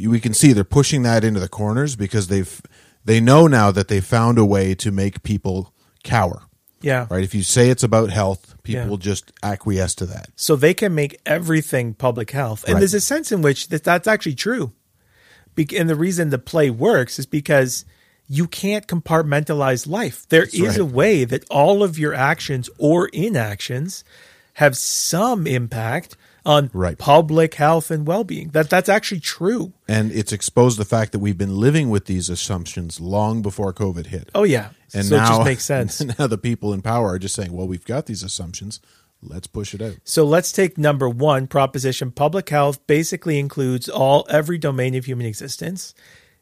[0.06, 2.60] we can see they're pushing that into the corners because they've
[3.04, 5.72] they know now that they found a way to make people
[6.04, 6.42] cower.
[6.82, 7.06] yeah.
[7.10, 7.24] Right?
[7.24, 8.88] If you say it's about health, people Yeah.
[8.88, 10.28] will just acquiesce to that.
[10.36, 12.64] So they can make everything public health.
[12.64, 12.80] And Right.
[12.80, 14.72] there's a sense in which that, that's actually true.
[15.54, 17.84] Be- and the reason the play works is because
[18.28, 20.26] you can't compartmentalize life.
[20.28, 20.78] There is right.
[20.78, 24.04] a way that all of your actions or inactions
[24.54, 26.16] have some impact
[26.48, 26.98] on Right.
[26.98, 28.48] public health and well-being.
[28.48, 29.72] That that's actually true.
[29.86, 34.06] And it's exposed the fact that we've been living with these assumptions long before COVID
[34.06, 34.30] hit.
[34.34, 34.70] Oh yeah.
[34.94, 36.00] and so now it just makes sense.
[36.18, 38.80] Now the people in power are just saying, "Well, we've got these assumptions.
[39.22, 42.10] Let's push it out." So let's take number one proposition.
[42.10, 45.94] Public health basically includes all every domain of human existence.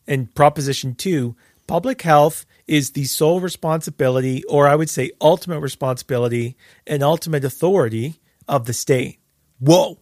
[0.07, 1.35] And proposition two,
[1.67, 8.21] public health is the sole responsibility, or I would say ultimate responsibility and ultimate authority
[8.47, 9.19] of the state.
[9.59, 9.99] Whoa.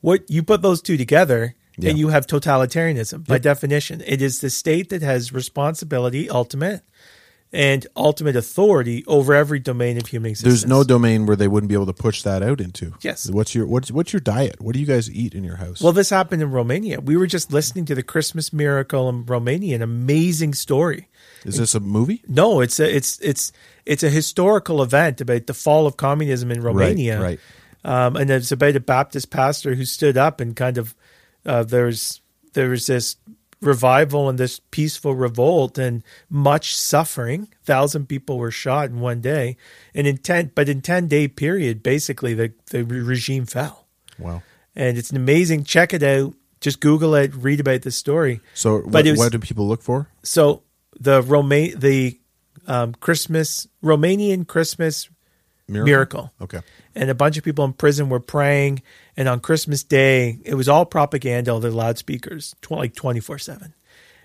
[0.00, 1.90] What you put those two together, Yeah.
[1.90, 4.02] and you have totalitarianism by definition.
[4.06, 6.82] It is the state that has responsibility, ultimate,
[7.52, 10.62] and ultimate authority over every domain of human existence.
[10.62, 12.94] There's no domain where they wouldn't be able to push that out into.
[13.00, 13.30] Yes.
[13.30, 14.60] What's your what's what's your diet?
[14.60, 15.80] What do you guys eat in your house?
[15.80, 17.00] Well, this happened in Romania.
[17.00, 21.08] We were just listening to the Christmas miracle in Romania, an amazing story.
[21.44, 22.22] is this a movie?
[22.28, 23.52] No, it's a it's it's
[23.86, 27.22] it's a historical event about the fall of communism in Romania.
[27.22, 27.40] Right.
[27.84, 30.94] Um, and it's about a Baptist pastor who stood up and kind of
[31.44, 32.20] uh, there's
[32.54, 33.16] there was this
[33.60, 37.48] revival and this peaceful revolt and much suffering.
[37.64, 39.56] Thousand people were shot in one day,
[39.94, 43.86] and in ten but in ten day period, basically the the regime fell.
[44.18, 44.42] Wow.
[44.76, 45.64] And it's an amazing.
[45.64, 46.34] Check it out.
[46.60, 47.34] Just Google it.
[47.34, 48.40] Read about the story.
[48.54, 50.08] So But what, was- what do people look for?
[50.22, 50.62] So
[50.98, 52.18] the Roma- the
[52.66, 55.08] um, Christmas Romanian Christmas
[55.68, 56.32] miracle.
[56.40, 56.60] Okay.
[56.94, 58.82] and a bunch of people in prison were praying.
[59.16, 63.38] And on Christmas Day, it was all propaganda, all the loudspeakers, tw- like twenty four
[63.38, 63.74] seven.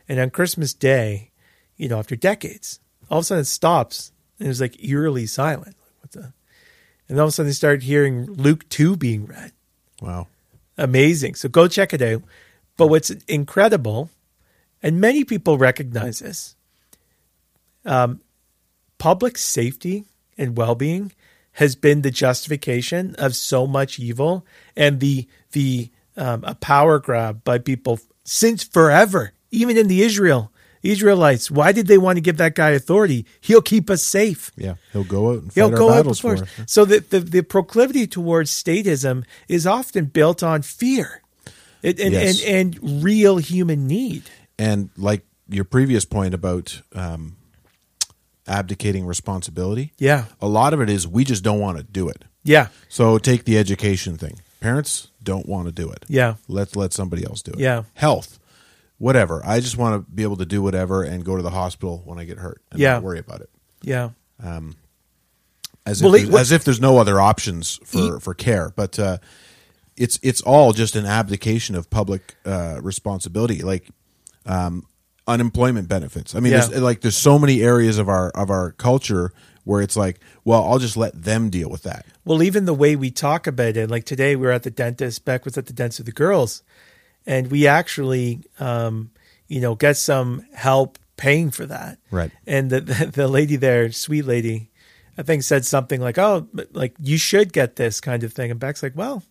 [0.08, 1.32] And on Christmas Day,
[1.78, 5.26] you know, after decades, all of a sudden it stops, and it was like eerily
[5.28, 5.76] silent.
[6.02, 6.34] What the?
[7.08, 9.52] And all of a sudden they started hearing Luke two being read.
[10.02, 10.28] Wow.
[10.78, 11.36] Amazing.
[11.36, 12.24] So go check it out.
[12.78, 14.10] But what's incredible,
[14.82, 16.56] and many people recognize this,
[17.86, 18.22] um,
[18.98, 20.06] public safety
[20.38, 21.12] and well being
[21.54, 27.44] has been the justification of so much evil and the the um, a power grab
[27.44, 30.52] by people since forever, even in the Israel
[30.84, 31.52] Israelites.
[31.52, 33.26] Why did they want to give that guy authority?
[33.42, 34.52] He'll keep us safe.
[34.56, 34.76] Yeah.
[34.94, 36.44] He'll go out and fight He'll our go out for us.
[36.68, 41.22] So the, the the proclivity towards statism is often built on fear,
[41.82, 42.44] it, and, Yes.
[42.44, 44.24] and and real human need.
[44.58, 47.36] And like your previous point about um,
[48.50, 52.26] abdicating responsibility, Yeah, a lot of it is we just don't want to do it.
[52.44, 54.40] yeah, So take the education thing.
[54.60, 56.06] Parents don't want to do it.
[56.10, 57.60] yeah, Let's let somebody else do it.
[57.60, 57.84] Yeah.
[57.94, 58.40] Health,
[58.98, 59.42] whatever.
[59.46, 62.20] I just want to be able to do whatever and go to the hospital when
[62.20, 62.94] I get hurt and Yeah.
[62.94, 63.50] not worry about it.
[63.82, 64.10] yeah,
[65.86, 68.72] As Well, if, as if there's no other options for, for care.
[68.76, 69.18] But uh,
[69.96, 73.90] it's it's all just an abdication of public uh, responsibility, like
[74.46, 74.86] um,
[75.30, 76.36] unemployment benefits.
[76.36, 76.66] I mean, Yeah.
[76.66, 79.32] there's, like there's so many areas of our of our culture
[79.64, 82.06] where it's like, well, I'll just let them deal with that.
[82.26, 85.26] Well, even the way we talk about it, like today we were at the dentist,
[85.26, 86.64] Beck was at the dentist with the girls,
[87.28, 89.12] and we actually, um,
[89.48, 92.00] you know, get some help paying for that.
[92.10, 92.32] Right.
[92.48, 94.72] And the, the the lady there, sweet lady,
[95.18, 98.60] I think said something like, "Oh, like you should get this kind of thing." And
[98.60, 99.22] Beck's like, "Well,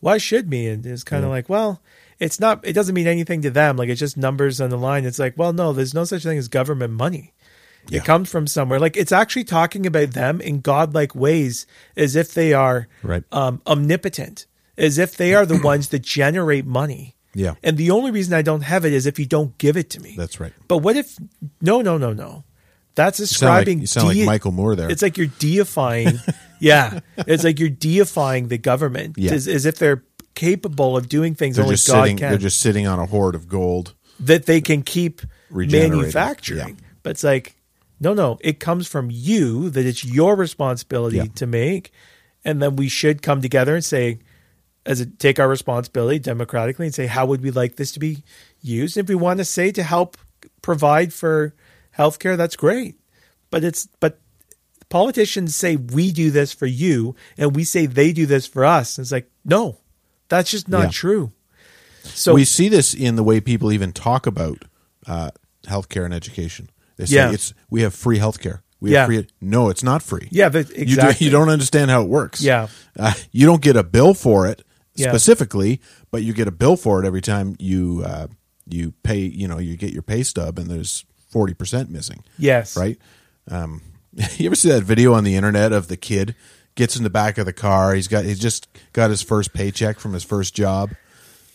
[0.00, 1.80] why should me?" And it's kind of like, "Well."
[2.24, 2.60] It's not.
[2.66, 3.76] It doesn't mean anything to them.
[3.76, 5.04] Like it's just numbers on the line.
[5.04, 7.32] It's like, well, no, there's no such thing as government money.
[7.88, 7.98] Yeah.
[7.98, 8.80] It comes from somewhere.
[8.80, 13.24] Like it's actually talking about them in godlike ways, as if they are Right.
[13.30, 14.46] um, omnipotent,
[14.78, 17.14] as if they are the ones that generate money.
[17.34, 17.54] Yeah.
[17.62, 20.00] And the only reason I don't have it is if you don't give it to
[20.00, 20.14] me.
[20.16, 20.52] That's right.
[20.68, 21.18] But what if?
[21.60, 22.44] No, no, no, no.
[22.94, 24.88] That's You sound like, you sound like Michael Moore there.
[24.88, 26.20] It's like you're deifying.
[26.60, 29.32] yeah, it's like you're deifying the government Yeah.
[29.32, 32.16] as, as if they're capable of doing things they're only just God sitting.
[32.16, 33.94] can They're just sitting on a hoard of gold.
[34.20, 36.76] that they can keep manufacturing.
[36.80, 36.84] yeah.
[37.02, 37.56] But it's like,
[38.00, 41.24] no, no, it comes from you that it's your responsibility Yeah.
[41.36, 41.92] to make.
[42.44, 44.18] And then we should come together and say,
[44.86, 48.22] as a, take our responsibility democratically and say, how would we like this to be
[48.60, 48.96] used?
[48.96, 50.16] If we want to say to help
[50.62, 51.54] provide for
[51.96, 52.96] healthcare, that's great.
[53.50, 54.18] But it's, but
[54.90, 58.98] politicians say we do this for you and we say they do this for us.
[58.98, 59.78] It's like, no,
[60.28, 60.90] that's just not Yeah.
[60.90, 61.32] true.
[62.02, 64.64] So we see this in the way people even talk about
[65.06, 65.30] uh,
[65.66, 66.70] healthcare and education.
[66.96, 67.32] They say Yeah.
[67.32, 68.60] it's we have free healthcare.
[68.80, 69.00] We Yeah.
[69.00, 69.26] have free.
[69.40, 70.28] No, it's not free.
[70.30, 71.14] yeah, but You, exactly.
[71.18, 72.40] do, you don't understand how it works.
[72.42, 72.68] Yeah.
[72.98, 74.62] uh, you don't get a bill for it
[74.94, 75.08] Yeah.
[75.10, 78.26] specifically, but you get a bill for it every time you uh,
[78.68, 79.18] you pay.
[79.20, 82.22] You know, you get your pay stub, and there's forty percent missing.
[82.38, 82.76] Yes.
[82.76, 82.98] right?
[83.50, 83.80] Um,
[84.36, 86.34] you ever see that video on the internet of the kid
[86.74, 87.94] gets in the back of the car?
[87.94, 90.90] He's got he's just got his first paycheck from his first job.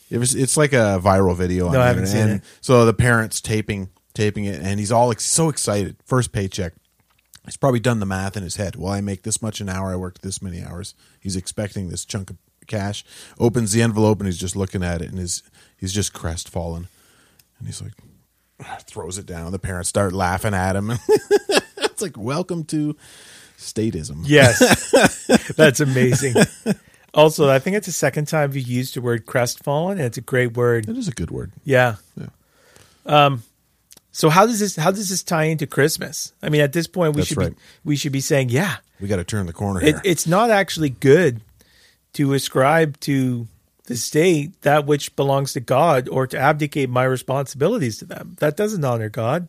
[0.10, 2.30] It was it's like a viral video on No, the haven't internet.
[2.30, 2.46] and it.
[2.62, 5.96] so the parents taping taping it, and he's all ex- so excited.
[6.06, 6.74] First paycheck.
[7.46, 8.76] He's probably done the math in his head.
[8.76, 9.92] Well, I make this much an hour.
[9.92, 10.94] I worked this many hours.
[11.20, 13.04] He's expecting this chunk of cash.
[13.40, 15.44] Opens the envelope and he's just looking at it, and his
[15.78, 16.88] he's just crestfallen,
[17.58, 17.94] and he's like
[18.86, 19.52] throws it down.
[19.52, 20.92] The parents start laughing at him.
[21.78, 22.96] it's like welcome to
[23.60, 24.24] statism.
[24.26, 24.92] Yes.
[25.56, 26.36] That's amazing.
[27.14, 30.22] Also, I think it's the second time you used the word crestfallen, and it's a
[30.22, 30.88] great word.
[30.88, 31.52] It is a good word.
[31.64, 31.96] Yeah.
[32.16, 32.28] Yeah.
[33.06, 33.44] Um,
[34.12, 36.34] so how does this how does this tie into Christmas?
[36.42, 37.52] I mean, at this point, we That's should right.
[37.52, 40.50] be we should be saying, yeah, We got to turn the corner it, it's not
[40.50, 41.42] actually good
[42.14, 43.48] to ascribe to
[43.86, 48.36] the state that which belongs to God or to abdicate my responsibilities to them.
[48.40, 49.48] That doesn't honor God.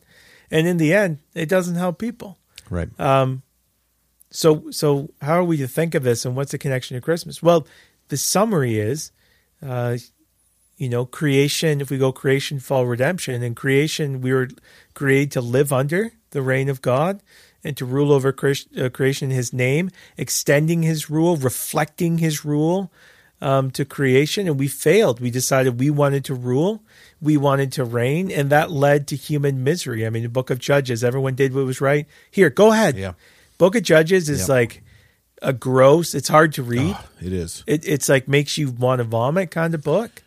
[0.50, 2.38] And in the end, it doesn't help people.
[2.70, 2.88] Right.
[4.30, 7.42] So, so how are we to think of this, and what's the connection to Christmas?
[7.42, 7.66] Well,
[8.08, 9.10] the summary is,
[9.64, 9.98] uh,
[10.76, 11.80] you know, creation.
[11.80, 14.48] If we go creation, fall, redemption, and creation, we were
[14.94, 17.22] created to live under the reign of God
[17.64, 22.92] and to rule over uh, creation in His name, extending His rule, reflecting His rule
[23.40, 25.20] um, to creation, and we failed.
[25.20, 26.82] We decided we wanted to rule,
[27.20, 30.06] we wanted to reign, and that led to human misery.
[30.06, 32.06] I mean, the Book of Judges, everyone did what was right.
[32.30, 32.96] Here, go ahead.
[32.96, 33.12] Yeah.
[33.60, 34.48] Book of Judges is Yep.
[34.48, 34.82] like
[35.42, 36.14] a gross.
[36.14, 36.94] It's hard to read.
[36.96, 37.62] Ah, it is.
[37.66, 40.22] It, it's like makes you want to vomit kind of book.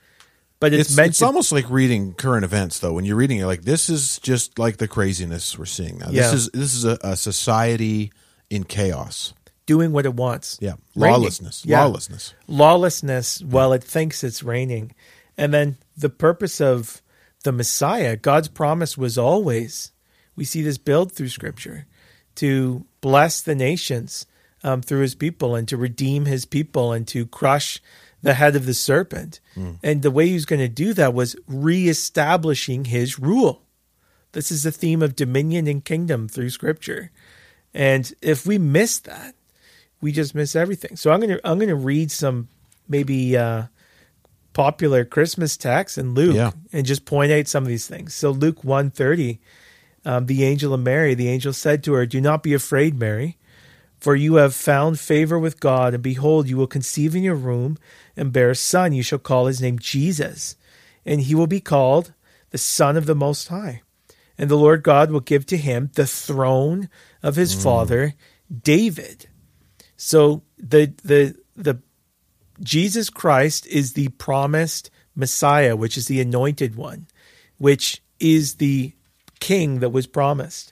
[0.60, 1.26] But it's, It's, meant it's to.
[1.26, 2.94] almost like reading current events, though.
[2.94, 6.08] When you're reading it, like this is just like the craziness we're seeing now.
[6.10, 6.32] Yeah.
[6.32, 8.12] This is this is a, a society
[8.50, 9.34] in chaos.
[9.66, 10.58] doing what it wants.
[10.62, 11.82] Yeah, lawlessness, Yeah.
[11.84, 12.34] lawlessness.
[12.48, 14.94] Lawlessness while it thinks it's reigning.
[15.38, 17.02] And then the purpose of
[17.44, 19.92] the Messiah, God's promise was always,
[20.36, 21.88] we see this build through Scripture,
[22.36, 24.26] to bless the nations
[24.64, 27.82] um, through his people and to redeem his people and to crush
[28.24, 29.40] the head of the serpent.
[29.84, 33.62] And the way he was going to do that was reestablishing his rule.
[34.32, 37.12] This is the theme of dominion and kingdom through Scripture.
[37.74, 39.36] And if we miss that,
[40.02, 40.96] we just miss everything.
[40.96, 42.48] So I'm gonna I'm gonna read some
[42.88, 43.64] maybe uh,
[44.54, 46.52] popular Christmas texts in Luke Yeah.
[46.72, 48.14] and just point out some of these things.
[48.14, 49.40] So Luke 130,
[50.06, 53.38] um, the angel of Mary, the angel said to her, "Do not be afraid, Mary,
[54.00, 57.78] for you have found favor with God, and behold, you will conceive in your womb
[58.18, 58.94] and bear a son.
[58.94, 60.56] You shall call his name Jesus,
[61.06, 62.14] and he will be called
[62.52, 63.82] the Son of the Most High.
[64.38, 66.90] And the Lord God will give to him the throne
[67.22, 68.14] of his father
[68.52, 69.28] David."
[69.96, 71.80] So the the the
[72.62, 77.08] Jesus Christ is the promised Messiah, which is the anointed one,
[77.58, 78.94] which is the
[79.44, 80.72] king that was promised.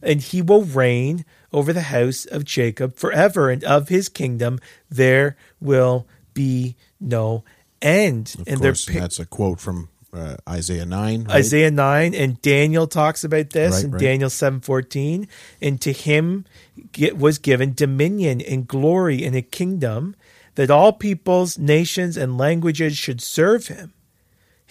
[0.00, 4.58] And he will reign over the house of Jacob forever, and of his kingdom
[4.90, 7.44] there will be no
[7.80, 8.34] end.
[8.38, 11.24] Of and course, pic- that's a quote from uh, Isaiah nine.
[11.24, 11.36] right?
[11.36, 14.00] Isaiah 9 and Daniel talks about this Right, in right.
[14.00, 15.26] Daniel 7:14
[15.60, 16.44] and to him
[16.92, 20.14] get, was given dominion and glory and a kingdom
[20.56, 23.94] that all peoples nations and languages should serve him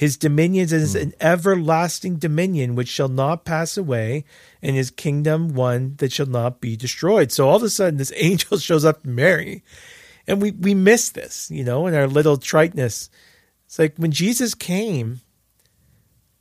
[0.01, 0.99] his dominion is hmm.
[0.99, 4.25] an everlasting dominion which shall not pass away
[4.59, 7.31] and his kingdom one that shall not be destroyed.
[7.31, 9.63] So all of a sudden this angel shows up to Mary
[10.25, 13.11] and we we miss this you know in our little triteness.
[13.67, 15.21] It's like when Jesus came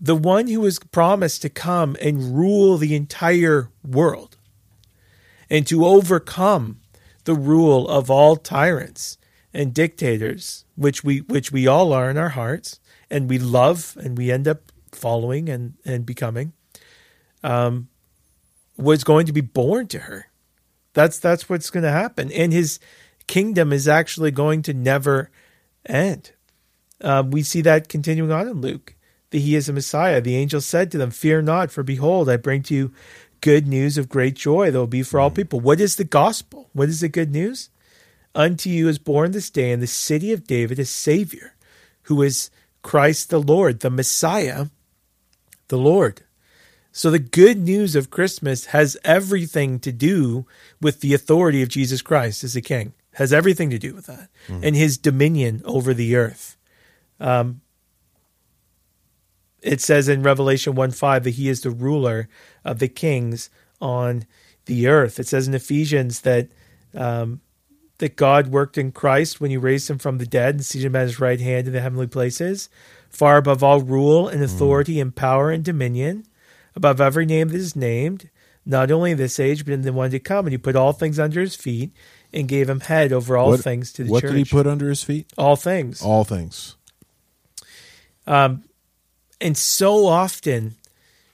[0.01, 4.39] the one who was promised to come and rule the entire world
[5.51, 6.81] and to overcome
[7.25, 9.19] the rule of all tyrants
[9.53, 14.17] and dictators which we which we all are in our hearts and we love and
[14.17, 16.53] we end up following and and becoming
[17.43, 17.89] um
[18.77, 20.27] was going to be born to her
[20.95, 22.81] that's that's what's going to happen and his
[23.27, 25.31] kingdom is actually going to never
[25.87, 26.33] end
[27.03, 28.95] um, we see that continuing on in Luke,
[29.31, 30.21] that he is a Messiah.
[30.21, 32.93] The angel said to them, Fear not, for behold, I bring to you
[33.41, 35.61] good news of great joy that will be for all people.
[35.61, 36.69] What is the gospel?
[36.73, 37.71] What is the good news?
[38.35, 41.57] Unto you is born this day in the city of David a Savior,
[42.03, 42.51] who is
[42.83, 44.67] Christ the Lord, the Messiah,
[45.69, 46.23] the Lord.
[46.93, 50.47] So the good news of Christmas has everything to do
[50.81, 52.95] with the authority of Jesus Christ as a king.
[53.15, 54.29] Has everything to do with that.
[54.63, 56.57] And his dominion over the earth.
[57.19, 57.61] Um,
[59.63, 62.29] it says in Revelation 1 5 that he is the ruler
[62.65, 64.25] of the kings on
[64.67, 65.19] the earth.
[65.19, 66.49] It says in Ephesians that
[66.95, 67.41] um,
[68.01, 70.97] that God worked in Christ when he raised him from the dead and seated him
[70.97, 72.69] at his right hand in the heavenly places,
[73.09, 76.27] far above all rule and authority and power and dominion,
[76.75, 78.29] above every name that is named,
[78.67, 80.47] not only in this age, but in the one to come.
[80.47, 81.93] And he put all things under his feet
[82.33, 84.31] and gave him head over all What- things to the what church.
[84.31, 85.27] What did he put under his feet?
[85.39, 86.03] all things.
[86.03, 86.77] All things.
[88.27, 88.65] Um,
[89.41, 90.75] And so often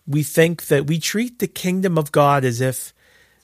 [0.07, 2.93] we think that we treat the kingdom of God as if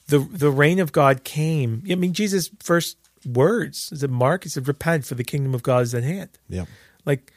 [0.07, 1.83] the the reign of God came.
[1.91, 2.97] I mean, Jesus' first
[3.27, 4.45] words is it Mark?
[4.45, 6.31] He said, Repent, for the kingdom of God is at hand.
[6.49, 6.65] Yeah.
[7.05, 7.33] Like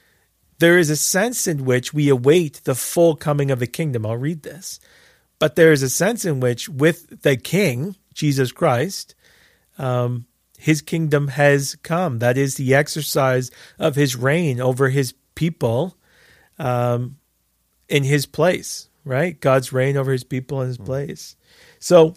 [0.60, 4.06] there is a sense in which we await the full coming of the kingdom.
[4.06, 4.80] I'll read this.
[5.40, 9.16] But there is a sense in which with the king, Jesus Christ,
[9.78, 10.26] um,
[10.58, 12.20] his kingdom has come.
[12.20, 15.98] That is the exercise of his reign over his people
[16.58, 17.18] um,
[17.90, 19.40] in his place, right?
[19.40, 21.36] God's reign over his people in his place.
[21.80, 22.16] So,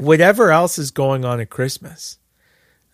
[0.00, 2.18] whatever else is going on at Christmas,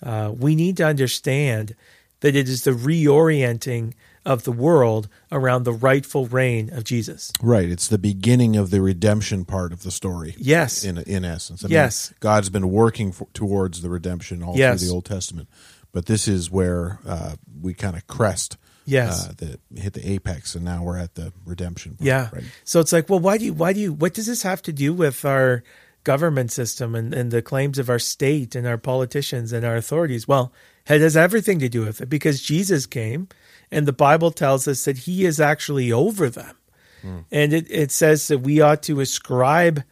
[0.02, 1.74] uh, we need to understand
[2.20, 3.92] that it is the reorienting
[4.24, 7.32] of the world around the rightful reign of Jesus.
[7.40, 7.68] Right.
[7.68, 10.34] It's the beginning of the redemption part of the story.
[10.36, 10.84] Yes.
[10.84, 11.64] In in essence.
[11.64, 12.10] I Yes.
[12.10, 14.80] Mean, God's been working for, towards the redemption all Yes.
[14.80, 15.48] through the Old Testament,
[15.92, 18.56] but this is where uh, we kind of crest.
[18.84, 19.28] Yes.
[19.28, 21.92] Uh, the, hit the apex, and now we're at the redemption.
[21.96, 22.28] part, Yeah.
[22.32, 22.44] Right.
[22.64, 24.72] So it's like, well, why do you, why do you, what does this have to
[24.72, 25.62] do with our
[26.06, 30.26] government system and, and the claims of our state and our politicians and our authorities?
[30.26, 30.52] Well,
[30.88, 33.28] it has everything to do with it because Jesus came
[33.70, 36.56] and the Bible tells us that he is actually over them.
[37.02, 37.18] Hmm.
[37.32, 39.82] And it, it says that we ought to ascribe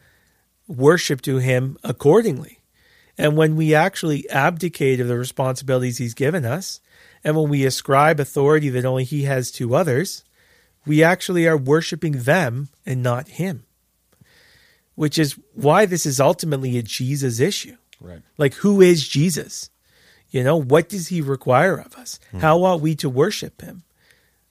[0.67, 2.59] worship to him accordingly.
[3.17, 6.79] And when we actually abdicate of the responsibilities he's given us,
[7.23, 10.23] and when we ascribe authority that only he has to others,
[10.85, 13.65] we actually are worshiping them and not him.
[14.95, 17.75] Which is why this is ultimately a Jesus issue.
[17.99, 18.21] Right.
[18.37, 19.69] Like, who is Jesus?
[20.29, 22.19] You know, what does he require of us?
[22.39, 23.83] How ought we to worship him?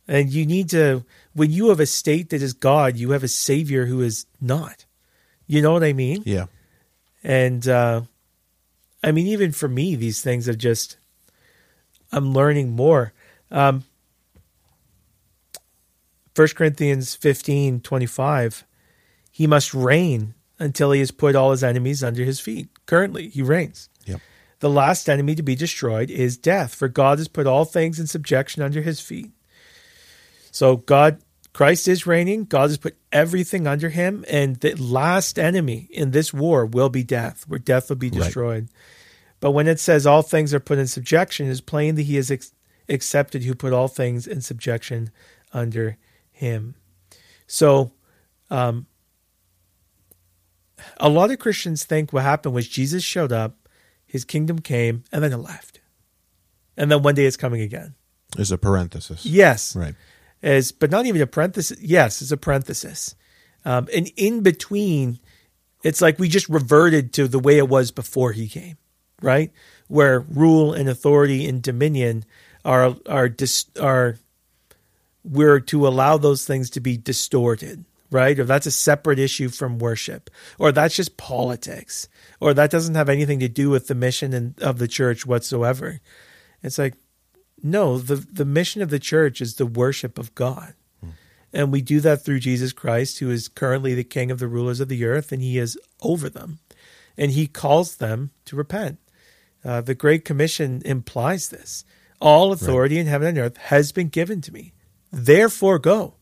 [0.07, 3.29] And you need to, when you have a state that is God, you have a
[3.29, 4.85] savior who is not.
[5.47, 6.23] You know what I mean?
[6.27, 6.47] Yeah.
[7.23, 8.03] And uh,
[9.03, 10.99] I mean, even for me, these things are just,
[12.13, 13.13] I'm learning more.
[13.51, 13.85] Um,
[16.37, 18.65] 1 Corinthians 15 25,
[19.37, 22.69] he must reign until he has put all his enemies under his feet.
[22.87, 23.89] Currently, he reigns.
[24.07, 24.21] Yep.
[24.61, 28.07] The last enemy to be destroyed is death, for God has put all things in
[28.07, 29.33] subjection under his feet.
[30.53, 31.21] So God
[31.53, 36.33] Christ is reigning, God has put everything under him, and the last enemy in this
[36.33, 38.23] war will be death, where death will be Right.
[38.23, 38.69] destroyed.
[39.41, 42.31] But when it says all things are put in subjection, it's plain that he has
[42.31, 42.53] ex-
[42.89, 45.11] accepted who put all things in subjection
[45.53, 45.97] under
[46.31, 46.77] him.
[47.49, 47.91] So
[48.49, 48.87] um,
[50.99, 53.69] a lot of Christians think what happened was Jesus showed up,
[54.07, 55.81] his kingdom came, and then it left.
[56.77, 57.95] And then one day it's coming again.
[58.37, 59.25] There's a parenthesis.
[59.25, 59.77] Yes.
[59.77, 59.95] Right.
[60.43, 61.81] Is but not even a parenthesis.
[61.81, 63.15] Yes, it's a parenthesis.
[63.65, 65.19] Um, and in between,
[65.83, 68.77] it's like we just reverted to the way it was before he came,
[69.23, 69.51] right?
[69.89, 72.25] Where rule and authority and dominion
[72.65, 74.17] are are dis, are
[75.23, 78.39] we're to allow those things to be distorted, right?
[78.39, 82.09] Or that's a separate issue from worship, or that's just politics,
[82.41, 86.01] or that doesn't have anything to do with the mission and, of the church whatsoever.
[86.63, 86.95] It's like,
[87.61, 90.75] no, the, the mission of the church is the worship of God.
[91.53, 94.81] And we do that through Jesus Christ, who is currently the king of the rulers
[94.81, 96.59] of the earth, and he is over them.
[97.17, 98.99] And he calls them to repent.
[99.65, 101.85] Uh, the Great Commission implies this.
[102.21, 104.73] All authority in heaven and earth has been given to me.
[105.13, 106.15] Therefore, go.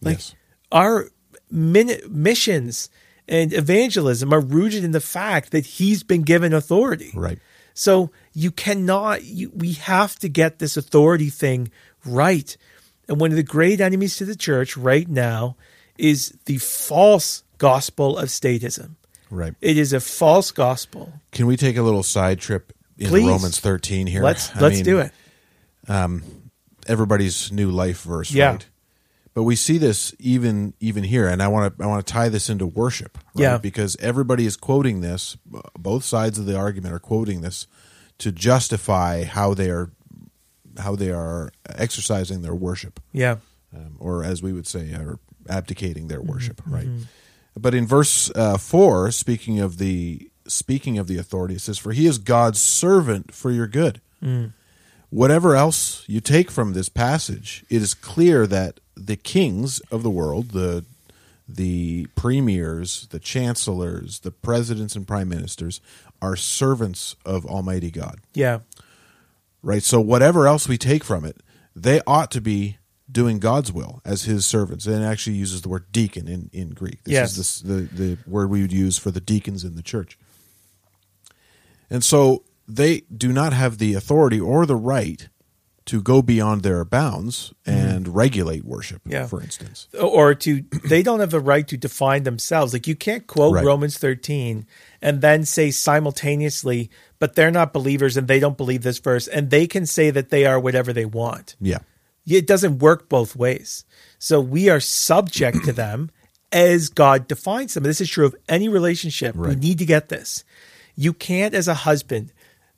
[0.00, 0.34] Like yes.
[0.72, 1.08] Our
[1.50, 2.90] min- missions
[3.28, 7.12] and evangelism are rooted in the fact that he's been given authority.
[7.14, 7.38] Right.
[7.74, 11.70] So you cannot, you, we have to get this authority thing
[12.04, 12.56] right.
[13.08, 15.56] And one of the great enemies to the church right now
[15.96, 18.96] is the false gospel of statism.
[19.30, 19.54] Right.
[19.60, 21.12] It is a false gospel.
[21.30, 23.26] Can we take a little side trip in Please.
[23.26, 24.22] Romans 13 here?
[24.22, 25.12] Let's I let's mean, do it.
[25.88, 26.22] Um,
[26.86, 28.50] Everybody's new life verse, Yeah.
[28.52, 28.66] right?
[29.34, 32.28] But we see this even even here, and I want to I want to tie
[32.28, 33.42] this into worship, right?
[33.42, 33.58] Yeah.
[33.58, 35.36] Because everybody is quoting this.
[35.78, 37.66] Both sides of the argument are quoting this
[38.18, 39.90] to justify how they are
[40.78, 43.00] how they are exercising their worship.
[43.12, 43.36] Yeah.
[43.74, 45.18] um, or as we would say, are
[45.48, 46.74] abdicating their worship, Mm-hmm.
[46.74, 46.88] right?
[47.58, 51.92] But in verse uh, four, speaking of the speaking of the authority, it says, "For
[51.92, 54.52] he is God's servant for your good." Mm.
[55.12, 60.10] Whatever else you take from this passage, it is clear that the kings of the
[60.10, 60.86] world, the
[61.46, 65.82] the premiers, the chancellors, the presidents and prime ministers,
[66.22, 68.60] are servants of Almighty God Yeah.
[69.62, 69.82] right?
[69.82, 71.36] So whatever else we take from it,
[71.76, 72.78] they ought to be
[73.10, 74.86] doing God's will as His servants.
[74.86, 77.04] And it actually uses the word deacon in, in Greek.
[77.04, 77.30] This Yes.
[77.32, 80.16] is this, the the word we would use for the deacons in the church.
[81.90, 85.28] And so they do not have the authority or the right
[85.84, 89.10] to go beyond their bounds and regulate worship, Mm-hmm.
[89.12, 89.26] Yeah.
[89.26, 89.88] for instance.
[90.00, 93.64] or to they don't have the right to define themselves like you can't quote Right.
[93.64, 94.64] romans 13
[95.02, 96.88] and then say simultaneously
[97.18, 100.30] but they're not believers and they don't believe this verse and they can say that
[100.30, 101.78] they are whatever they want Yeah.
[102.26, 103.84] it doesn't work both ways
[104.20, 106.10] so we are subject to them
[106.52, 110.44] as god defines them this is true of any relationship we need to get this
[110.94, 112.32] you can't as a husband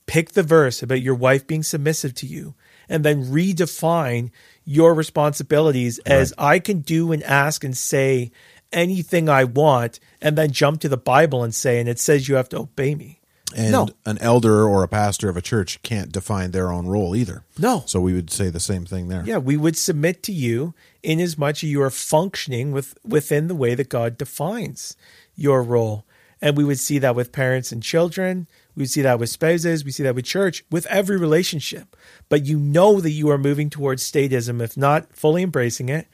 [0.07, 2.55] pick the verse about your wife being submissive to you
[2.89, 4.31] and then redefine
[4.65, 8.31] your responsibilities as I can do and ask and say
[8.73, 12.35] anything I want and then jump to the Bible and say and it says you
[12.35, 13.21] have to obey me.
[13.57, 13.89] And No.
[14.05, 17.45] an elder or a pastor of a church can't define their own role either.
[17.57, 17.85] No.
[17.87, 19.23] So we would say the same thing there.
[19.25, 20.75] Yeah, we would submit to you
[21.05, 24.97] in as much as you are functioning with within the way that God defines
[25.37, 26.05] your role.
[26.43, 28.49] And we would see that with parents and children.
[28.77, 29.85] We see that with spouses.
[29.85, 31.97] We see that with church, with every relationship.
[32.29, 36.09] But you know that you are moving towards statism, if not fully embracing it,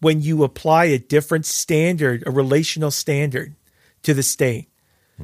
[0.00, 3.54] when you apply a different standard, a relational standard
[4.02, 4.68] to the state,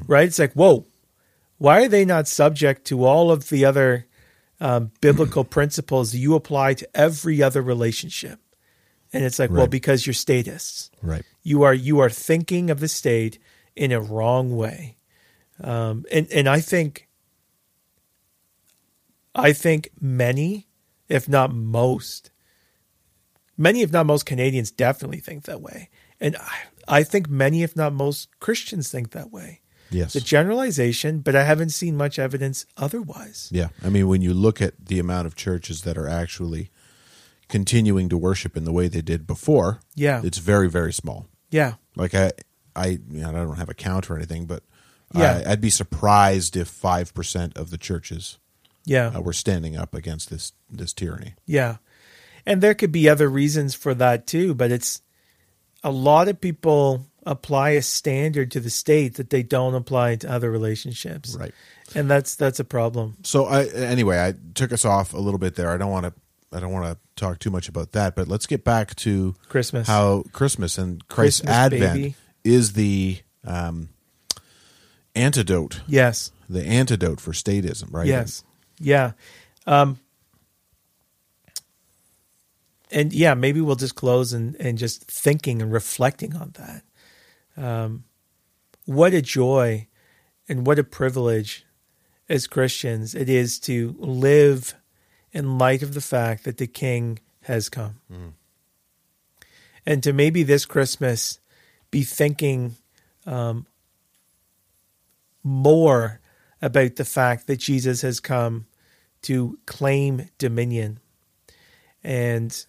[0.07, 0.26] right?
[0.26, 0.86] It's like, whoa,
[1.59, 4.07] why are they not subject to all of the other
[4.61, 8.40] um, biblical principles you apply to every other relationship?
[9.12, 10.90] And it's like, well, because you're statists.
[11.03, 11.22] Right.
[11.43, 13.38] You are you are thinking of the state
[13.76, 14.97] in a wrong way,
[15.62, 17.08] um, and and I think,
[19.34, 20.68] I think many,
[21.08, 22.30] if not most,
[23.56, 25.88] many if not most Canadians definitely think that way,
[26.20, 26.58] and I,
[27.00, 29.60] I think many if not most Christians think that way.
[29.90, 30.14] Yes.
[30.14, 33.50] The generalization, but I haven't seen much evidence otherwise.
[33.52, 33.68] Yeah.
[33.84, 36.70] I mean, when you look at the amount of churches that are actually
[37.50, 40.22] continuing to worship in the way they did before, Yeah.
[40.24, 41.26] it's very, very small.
[41.50, 42.32] Yeah, Like I,
[42.74, 44.62] I, I don't have a count or anything, but
[45.14, 45.42] Yeah.
[45.46, 48.38] I, I'd be surprised if five percent of the churches
[48.84, 49.12] yeah.
[49.14, 51.34] uh, were standing up against this this tyranny.
[51.46, 51.76] Yeah.
[52.44, 55.00] And there could be other reasons for that too, but it's
[55.84, 60.30] a lot of people apply a standard to the state that they don't apply to
[60.30, 61.36] other relationships.
[61.38, 61.54] Right.
[61.94, 63.16] And that's that's a problem.
[63.22, 65.70] So I anyway, I took us off a little bit there.
[65.70, 66.12] I don't want to
[66.52, 69.86] I don't want to talk too much about that, but let's get back to Christmas.
[69.86, 72.14] how Christmas and Christ's Christmas, advent baby.
[72.44, 73.88] is the um,
[75.14, 76.32] antidote, Yes.
[76.48, 78.06] the antidote for statism, right?
[78.06, 78.44] Yes.
[78.78, 79.12] Yeah.
[79.66, 79.98] Um
[82.90, 86.82] and yeah, maybe we'll just close and, and just thinking and reflecting on that.
[87.56, 88.04] Um,
[88.84, 89.88] what a joy
[90.48, 91.64] and what a privilege
[92.28, 94.74] as Christians it is to live
[95.32, 98.00] in light of the fact that the King has come.
[99.86, 101.38] And to maybe this Christmas
[101.90, 102.76] be thinking
[103.26, 103.66] um,
[105.43, 106.20] more
[106.61, 108.66] about the fact that Jesus has come
[109.22, 111.01] to claim dominion.
[112.05, 112.64] And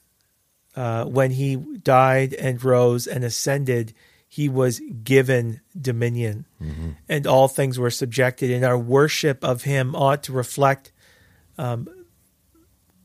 [0.76, 3.94] uh, when he died and rose and ascended,
[4.28, 6.46] he was given dominion.
[7.08, 10.92] And all things were subjected, and our worship of him ought to reflect
[11.58, 11.88] um,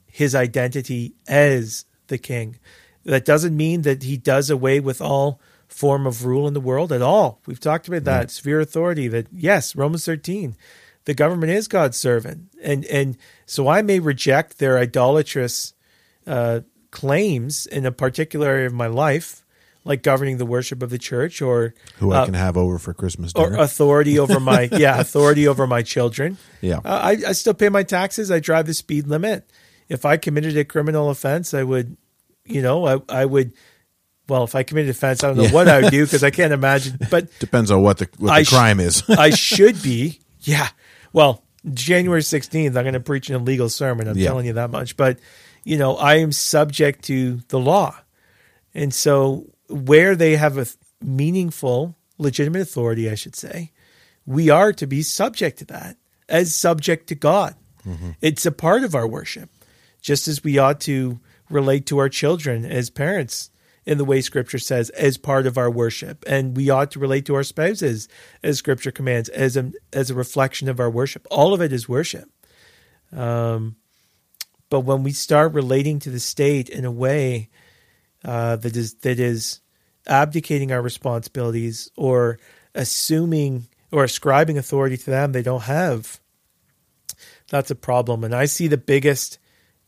[0.07, 2.59] his identity as the king.
[3.05, 6.93] That doesn't mean that he does away with all form of rule in the world
[6.93, 7.41] at all.
[7.47, 9.07] We've talked about that sphere authority.
[9.09, 10.57] That yes, Romans thirteen,
[11.05, 13.17] the government is God's servant, and and
[13.47, 15.75] so I may reject their idolatrous
[16.27, 16.61] uh,
[16.91, 19.45] claims in a particular area of my life,
[19.85, 22.93] like governing the worship of the church or Who I uh, can have over for
[22.95, 23.63] Christmas or dinner.
[23.63, 26.39] authority over my yeah authority over my children.
[26.61, 26.79] Yeah.
[26.79, 28.31] Uh, I I still pay my taxes.
[28.31, 29.49] I drive the speed limit.
[29.89, 31.97] If I committed a criminal offense, I would,
[32.45, 33.53] you know, I I would.
[34.29, 35.53] Well, if I committed offense, I don't know Yeah.
[35.53, 36.99] what I would do because I can't imagine.
[37.11, 39.03] But Depends on what the what the sh- crime is.
[39.09, 40.21] I should be.
[40.41, 40.69] Yeah.
[41.13, 44.07] Well, January 16th, I'm going to preach an illegal sermon.
[44.09, 44.29] I'm Yeah.
[44.29, 44.97] telling you that much.
[44.97, 45.19] But,
[45.65, 47.97] you know, I am subject to the law.
[48.75, 50.67] And so, where they have a
[51.03, 53.73] meaningful, legitimate authority, I should say,
[54.27, 55.97] we are to be subject to that
[56.29, 57.55] as subject to God.
[57.87, 58.11] Mm-hmm.
[58.21, 59.49] It's a part of our worship,
[60.03, 61.19] just as we ought to
[61.51, 63.51] relate to our children as parents
[63.89, 67.25] in the way Scripture says, as part of our worship, and we ought to relate
[67.25, 68.07] to our spouses
[68.43, 71.27] as Scripture commands, as a as a reflection of our worship.
[71.31, 72.31] All of it is worship.
[73.17, 73.77] Um,
[74.69, 77.49] but when we start relating to the state in a way
[78.23, 79.61] uh, that is that is
[80.07, 82.39] abdicating our responsibilities or
[82.75, 86.21] assuming or ascribing authority to them they don't have,
[87.49, 88.23] that's a problem.
[88.23, 89.39] And I see the biggest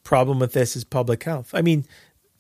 [0.05, 1.51] problem with this is public health.
[1.53, 1.85] I mean,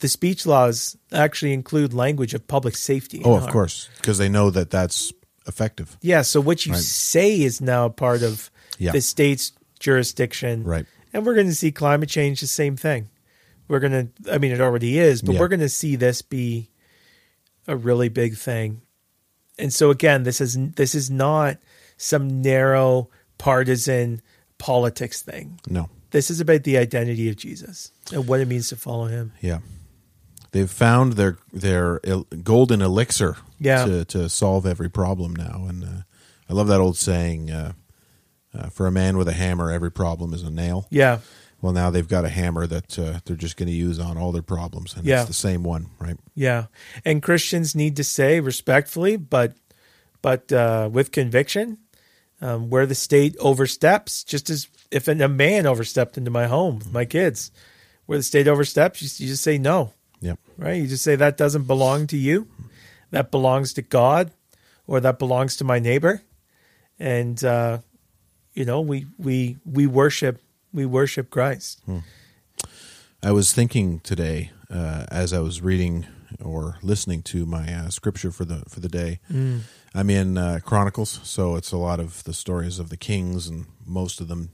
[0.01, 3.23] the speech laws actually include language of public safety.
[3.25, 5.13] oh, of our- course, because they know that that's
[5.47, 5.97] effective.
[6.03, 6.81] Yeah, so what you Right.
[6.83, 8.93] say is now part of Yeah.
[8.93, 10.65] the state's jurisdiction.
[10.65, 10.87] Right.
[11.13, 13.09] And we're going to see climate change the same thing.
[13.69, 13.93] We're going
[14.25, 15.41] to, I mean, it already is, but Yeah.
[15.41, 16.71] we're going to see this be
[17.67, 18.83] a really big thing.
[19.59, 21.59] And so again, this is this is not
[21.97, 24.23] some narrow partisan
[24.59, 25.61] politics thing.
[25.69, 25.89] No.
[26.11, 29.33] This is about the identity of Jesus and what it means to follow him.
[29.41, 29.59] Yeah.
[30.53, 33.85] They've found their their el- golden elixir Yeah.
[33.85, 36.03] to to solve every problem now, and uh,
[36.49, 37.73] I love that old saying: uh,
[38.55, 41.19] uh, "For a man with a hammer, every problem is a nail." Yeah.
[41.63, 44.33] Well, now they've got a hammer that uh, they're just going to use on all
[44.33, 45.21] their problems, and Yeah.
[45.21, 46.17] it's the same one, right?
[46.35, 46.67] Yeah,
[47.05, 49.53] and Christians need to say respectfully, but
[50.23, 51.79] but uh, with conviction,
[52.41, 57.05] um, where the state oversteps, just as if a man overstepped into my home my
[57.05, 57.53] kids,
[58.07, 60.39] where the state oversteps, you, you just say no, Yep.
[60.59, 60.81] right?
[60.81, 62.49] You just say that doesn't belong to you,
[63.11, 64.31] that belongs to God,
[64.87, 66.23] or that belongs to my neighbor,
[66.99, 67.79] and uh,
[68.55, 70.41] you know we we we worship
[70.73, 71.81] we worship Christ.
[73.23, 76.07] I was thinking today uh, as I was reading
[76.43, 79.21] or listening to my uh, scripture for the for the day.
[79.95, 83.67] I'm in uh, Chronicles, so it's a lot of the stories of the kings, and
[83.85, 84.51] most of them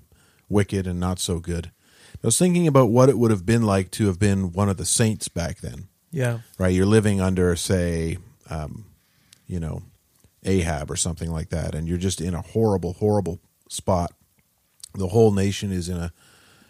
[0.49, 1.71] wicked and not so good.
[2.23, 4.77] I was thinking about what it would have been like to have been one of
[4.77, 5.89] the saints back then.
[6.11, 8.87] Yeah, Right, you're living under, say, um,
[9.47, 9.83] you know,
[10.45, 14.13] Ahab or something like that, and you're just in a horrible, horrible spot.
[14.95, 16.13] The whole nation is in a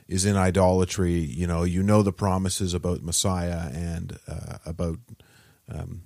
[0.08, 1.14] is in idolatry.
[1.14, 4.98] You know, you know the promises about Messiah and uh, about
[5.72, 6.02] um,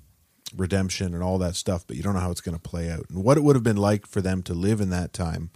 [0.56, 3.06] redemption and all that stuff, but you don't know how it's going to play out
[3.08, 5.50] and what it would have been like for them to live in that time.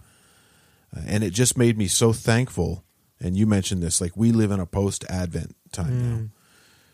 [0.95, 2.83] Uh, and it just made me so thankful.
[3.19, 6.29] And you mentioned this, like we live in a post Advent time now,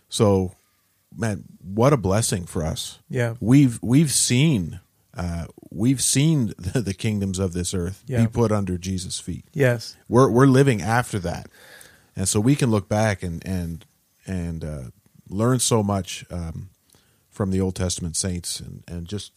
[0.09, 0.53] so
[1.15, 2.99] man, what a blessing for us.
[3.09, 4.79] yeah, We've we've seen
[5.13, 8.21] uh, we've seen the, the kingdoms of this earth Yeah.
[8.21, 9.45] be put under Jesus' feet.
[9.53, 11.47] yes, We're we're living after that,
[12.15, 13.85] and so we can look back and and
[14.27, 14.83] and uh,
[15.27, 16.69] learn so much um,
[17.29, 19.31] from the Old Testament saints, and and just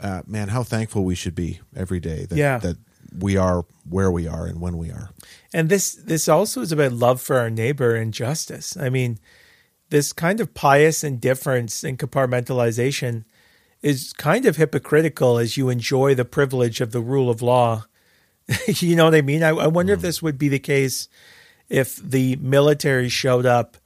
[0.00, 2.58] uh, man, how thankful we should be every day that Yeah.
[2.58, 2.76] that
[3.18, 5.10] we are where we are and when we are.
[5.52, 8.76] and this this also is about love for our neighbor and justice.
[8.76, 9.18] I mean,
[9.90, 13.24] this kind of pious indifference and compartmentalization
[13.82, 17.84] is kind of hypocritical as you enjoy the privilege of the rule of law.
[18.66, 19.42] you know what I mean?
[19.42, 21.08] I, I wonder if this would be the case
[21.68, 23.76] if the military showed up,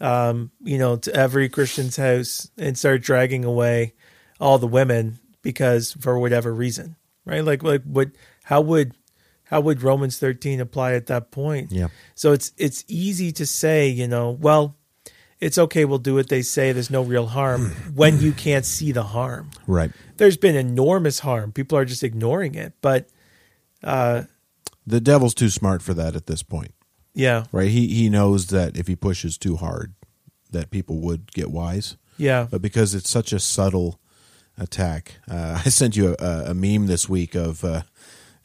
[0.00, 3.94] um, you know, to every Christian's house and started dragging away
[4.40, 7.44] all the women because for whatever reason, right?
[7.44, 8.10] Like, like what?
[8.44, 8.94] How would
[9.44, 11.70] how would Romans thirteen apply at that point?
[11.72, 11.88] Yeah.
[12.14, 14.76] So it's it's easy to say, you know, well,
[15.40, 16.72] it's okay, we'll do what they say.
[16.72, 19.50] There's no real harm when you can't see the harm.
[19.66, 19.90] Right.
[20.16, 21.52] There's been enormous harm.
[21.52, 22.72] People are just ignoring it.
[22.80, 23.08] But
[23.82, 26.72] The devil's too smart for that at this point.
[27.14, 27.70] yeah, right?
[27.70, 29.94] He he knows that if he pushes too hard,
[30.50, 31.96] that people would get wise.
[32.18, 33.98] yeah, But because it's such a subtle
[34.58, 37.82] attack, uh, I sent you a, a meme this week of uh,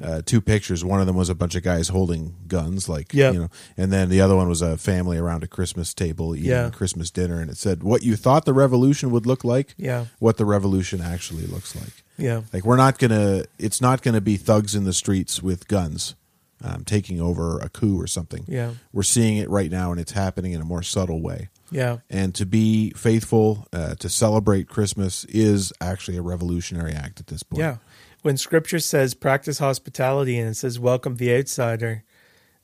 [0.03, 0.83] uh, two pictures.
[0.85, 3.31] One of them was a bunch of guys holding guns, like Yeah.
[3.31, 6.49] you know, and then the other one was a family around a Christmas table eating
[6.49, 6.69] Yeah.
[6.69, 10.37] Christmas dinner, and it said what you thought the revolution would look like, yeah, what
[10.37, 12.03] the revolution actually looks like.
[12.17, 16.15] yeah, Like we're not gonna, it's not gonna be thugs in the streets with guns.
[16.61, 18.43] Um, taking over a coup or something.
[18.45, 18.71] Yeah.
[18.91, 22.35] We're seeing it right now, and it's happening in a more subtle way yeah, and
[22.35, 27.59] to be faithful uh, to celebrate christmas is actually a revolutionary act at this point
[27.61, 27.77] yeah.
[28.21, 32.03] When Scripture says practice hospitality and it says welcome the outsider,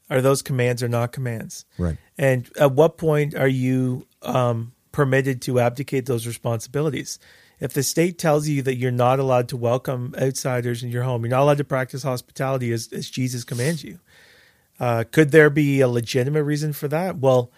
[0.09, 1.65] are those commands or not commands?
[1.77, 7.19] right And at what point are you um, permitted to abdicate those responsibilities?
[7.59, 11.23] If the state tells you that you're not allowed to welcome outsiders in your home,
[11.23, 13.99] you're not allowed to practice hospitality as, as Jesus commands you.
[14.77, 17.17] Uh, could there be a legitimate reason for that?
[17.17, 17.49] Well,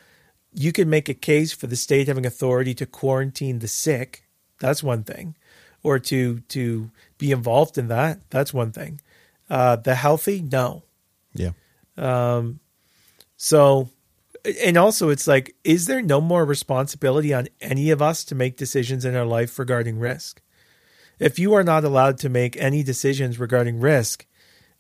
[0.54, 4.24] you can make a case for the state having authority to quarantine the sick.
[4.60, 5.36] That's one thing,
[5.84, 8.20] or to to be involved in that.
[8.30, 9.02] That's one thing.
[9.50, 10.84] Uh, the healthy, no.
[11.34, 11.52] yeah
[11.98, 12.60] Um,
[13.38, 13.90] So,
[14.66, 18.58] and also, it's like, is there no more responsibility on any of us to make
[18.58, 20.42] decisions in our life regarding risk?
[21.20, 24.26] If you are not allowed to make any decisions regarding risk,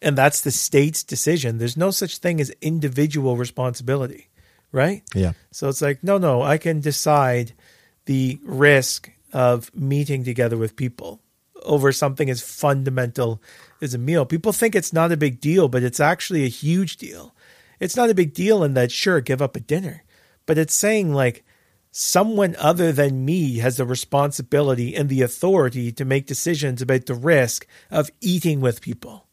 [0.01, 4.29] and that's the state's decision, there's no such thing as individual responsibility,
[4.71, 5.03] right?
[5.15, 7.53] yeah So it's like, no, no, I can decide
[8.05, 11.21] the risk of meeting together with people
[11.67, 13.41] over something as fundamental
[13.81, 14.25] as a meal.
[14.25, 17.35] People think it's not a big deal, but it's actually a huge deal.
[17.79, 20.03] It's not a big deal in that, sure, give up a dinner,
[20.47, 21.43] but it's saying like
[21.91, 27.15] someone other than me has the responsibility and the authority to make decisions about the
[27.15, 29.27] risk of eating with people.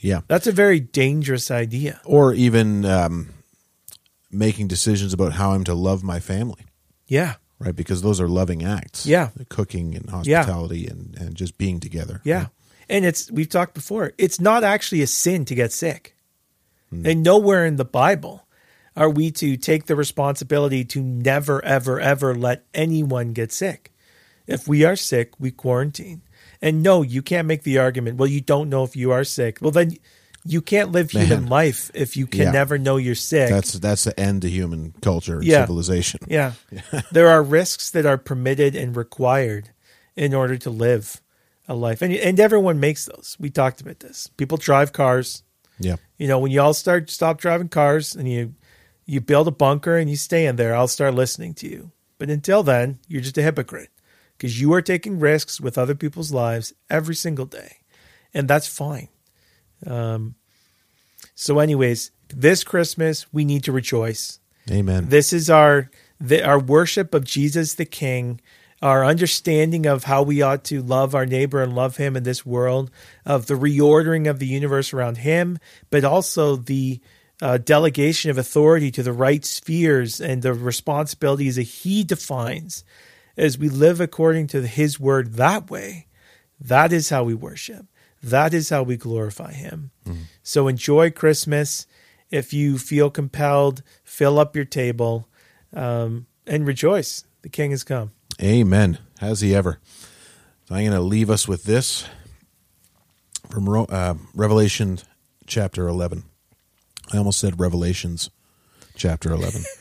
[0.00, 2.00] yeah That's a very dangerous idea.
[2.04, 3.30] or even um,
[4.30, 6.64] making decisions about how i'm to love my family
[7.08, 7.34] Yeah.
[7.58, 9.30] Right because those are loving acts Yeah.
[9.48, 12.46] cooking and hospitality and, and just being together Yeah.
[12.90, 14.12] And it's we've talked before.
[14.16, 16.16] It's not actually a sin to get sick.
[16.88, 17.04] Hmm.
[17.06, 18.46] And nowhere in the Bible
[18.96, 23.92] are we to take the responsibility to never ever ever let anyone get sick.
[24.46, 26.22] If we are sick, we quarantine.
[26.62, 29.58] And no, you can't make the argument, well you don't know if you are sick.
[29.60, 29.98] Well then
[30.50, 31.48] you can't live human Man.
[31.48, 32.50] life if you can Yeah.
[32.52, 33.48] never know you're sick.
[33.50, 35.60] that's that's the end to human culture and Yeah.
[35.62, 36.52] civilization Yeah.
[37.12, 39.70] there are risks that are permitted and required
[40.16, 41.20] in order to live.
[41.70, 43.36] a life, and and everyone makes those.
[43.38, 44.30] We talked about this.
[44.38, 45.42] People drive cars.
[45.78, 45.96] Yeah.
[46.16, 48.54] You know, when you all start stop driving cars and you
[49.04, 51.90] you build a bunker and you stay in there, I'll start listening to you.
[52.16, 53.90] But until then, you're just a hypocrite
[54.38, 57.76] because you are taking risks with other people's lives every single day,
[58.32, 59.08] and that's fine.
[59.86, 60.36] Um,
[61.40, 64.40] so, anyways, this Christmas we need to rejoice.
[64.68, 65.08] Amen.
[65.08, 65.88] This is our
[66.20, 68.40] the, our worship of Jesus the King,
[68.82, 72.44] our understanding of how we ought to love our neighbor and love him in this
[72.44, 72.90] world,
[73.24, 75.60] of the reordering of the universe around him,
[75.90, 77.00] but also the
[77.40, 82.82] uh, delegation of authority to the right spheres and the responsibilities that he defines
[83.36, 86.08] as we live according to his word that way.
[86.60, 87.86] That is how we worship.
[88.22, 89.90] That is how we glorify him.
[90.42, 91.86] So enjoy Christmas.
[92.30, 95.28] If you feel compelled, fill up your table
[95.74, 97.24] um, and rejoice.
[97.42, 98.12] The king has come.
[98.42, 98.98] Amen.
[99.20, 99.78] Has he ever?
[100.66, 102.06] So I'm going to leave us with this
[103.50, 104.98] from Ro- uh, Revelation
[105.46, 106.24] chapter 11.
[107.12, 108.30] I almost said Revelations
[108.96, 109.62] chapter 11.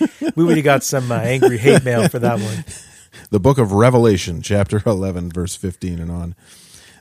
[0.36, 2.64] We would have got some uh, angry hate mail for that one.
[3.30, 6.34] the book of Revelation, chapter 11, verse 15 and on.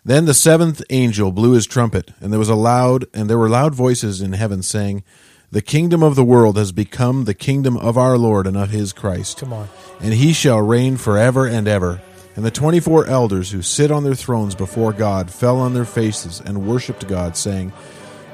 [0.03, 3.49] Then the seventh angel blew his trumpet, and there was a loud, and there were
[3.49, 5.03] loud voices in heaven saying,
[5.51, 8.93] The kingdom of the world has become the kingdom of our Lord and of his
[8.93, 9.37] Christ.
[9.37, 9.69] Come on.
[9.99, 12.01] And he shall reign forever and ever.
[12.35, 15.85] And the twenty four elders who sit on their thrones before God fell on their
[15.85, 17.71] faces and worshipped God, saying,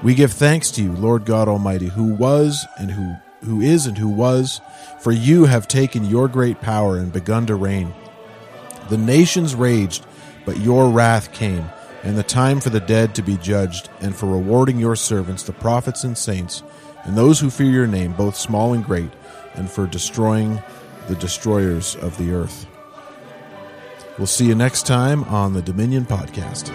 [0.04, 3.98] We give thanks to you, Lord God Almighty, who was and who who is and
[3.98, 4.62] who was,
[5.00, 7.94] for you have taken your great power and begun to reign.
[8.90, 10.06] The nations raged,
[10.48, 11.70] but your wrath came,
[12.04, 15.52] and the time for the dead to be judged, and for rewarding your servants, the
[15.52, 16.64] prophets and saints,
[17.04, 19.12] and those who fear your name, both small and great,
[19.56, 20.64] and for destroying
[21.10, 22.66] the destroyers of the earth.
[24.18, 26.74] We'll see you next time on the Dominion Podcast.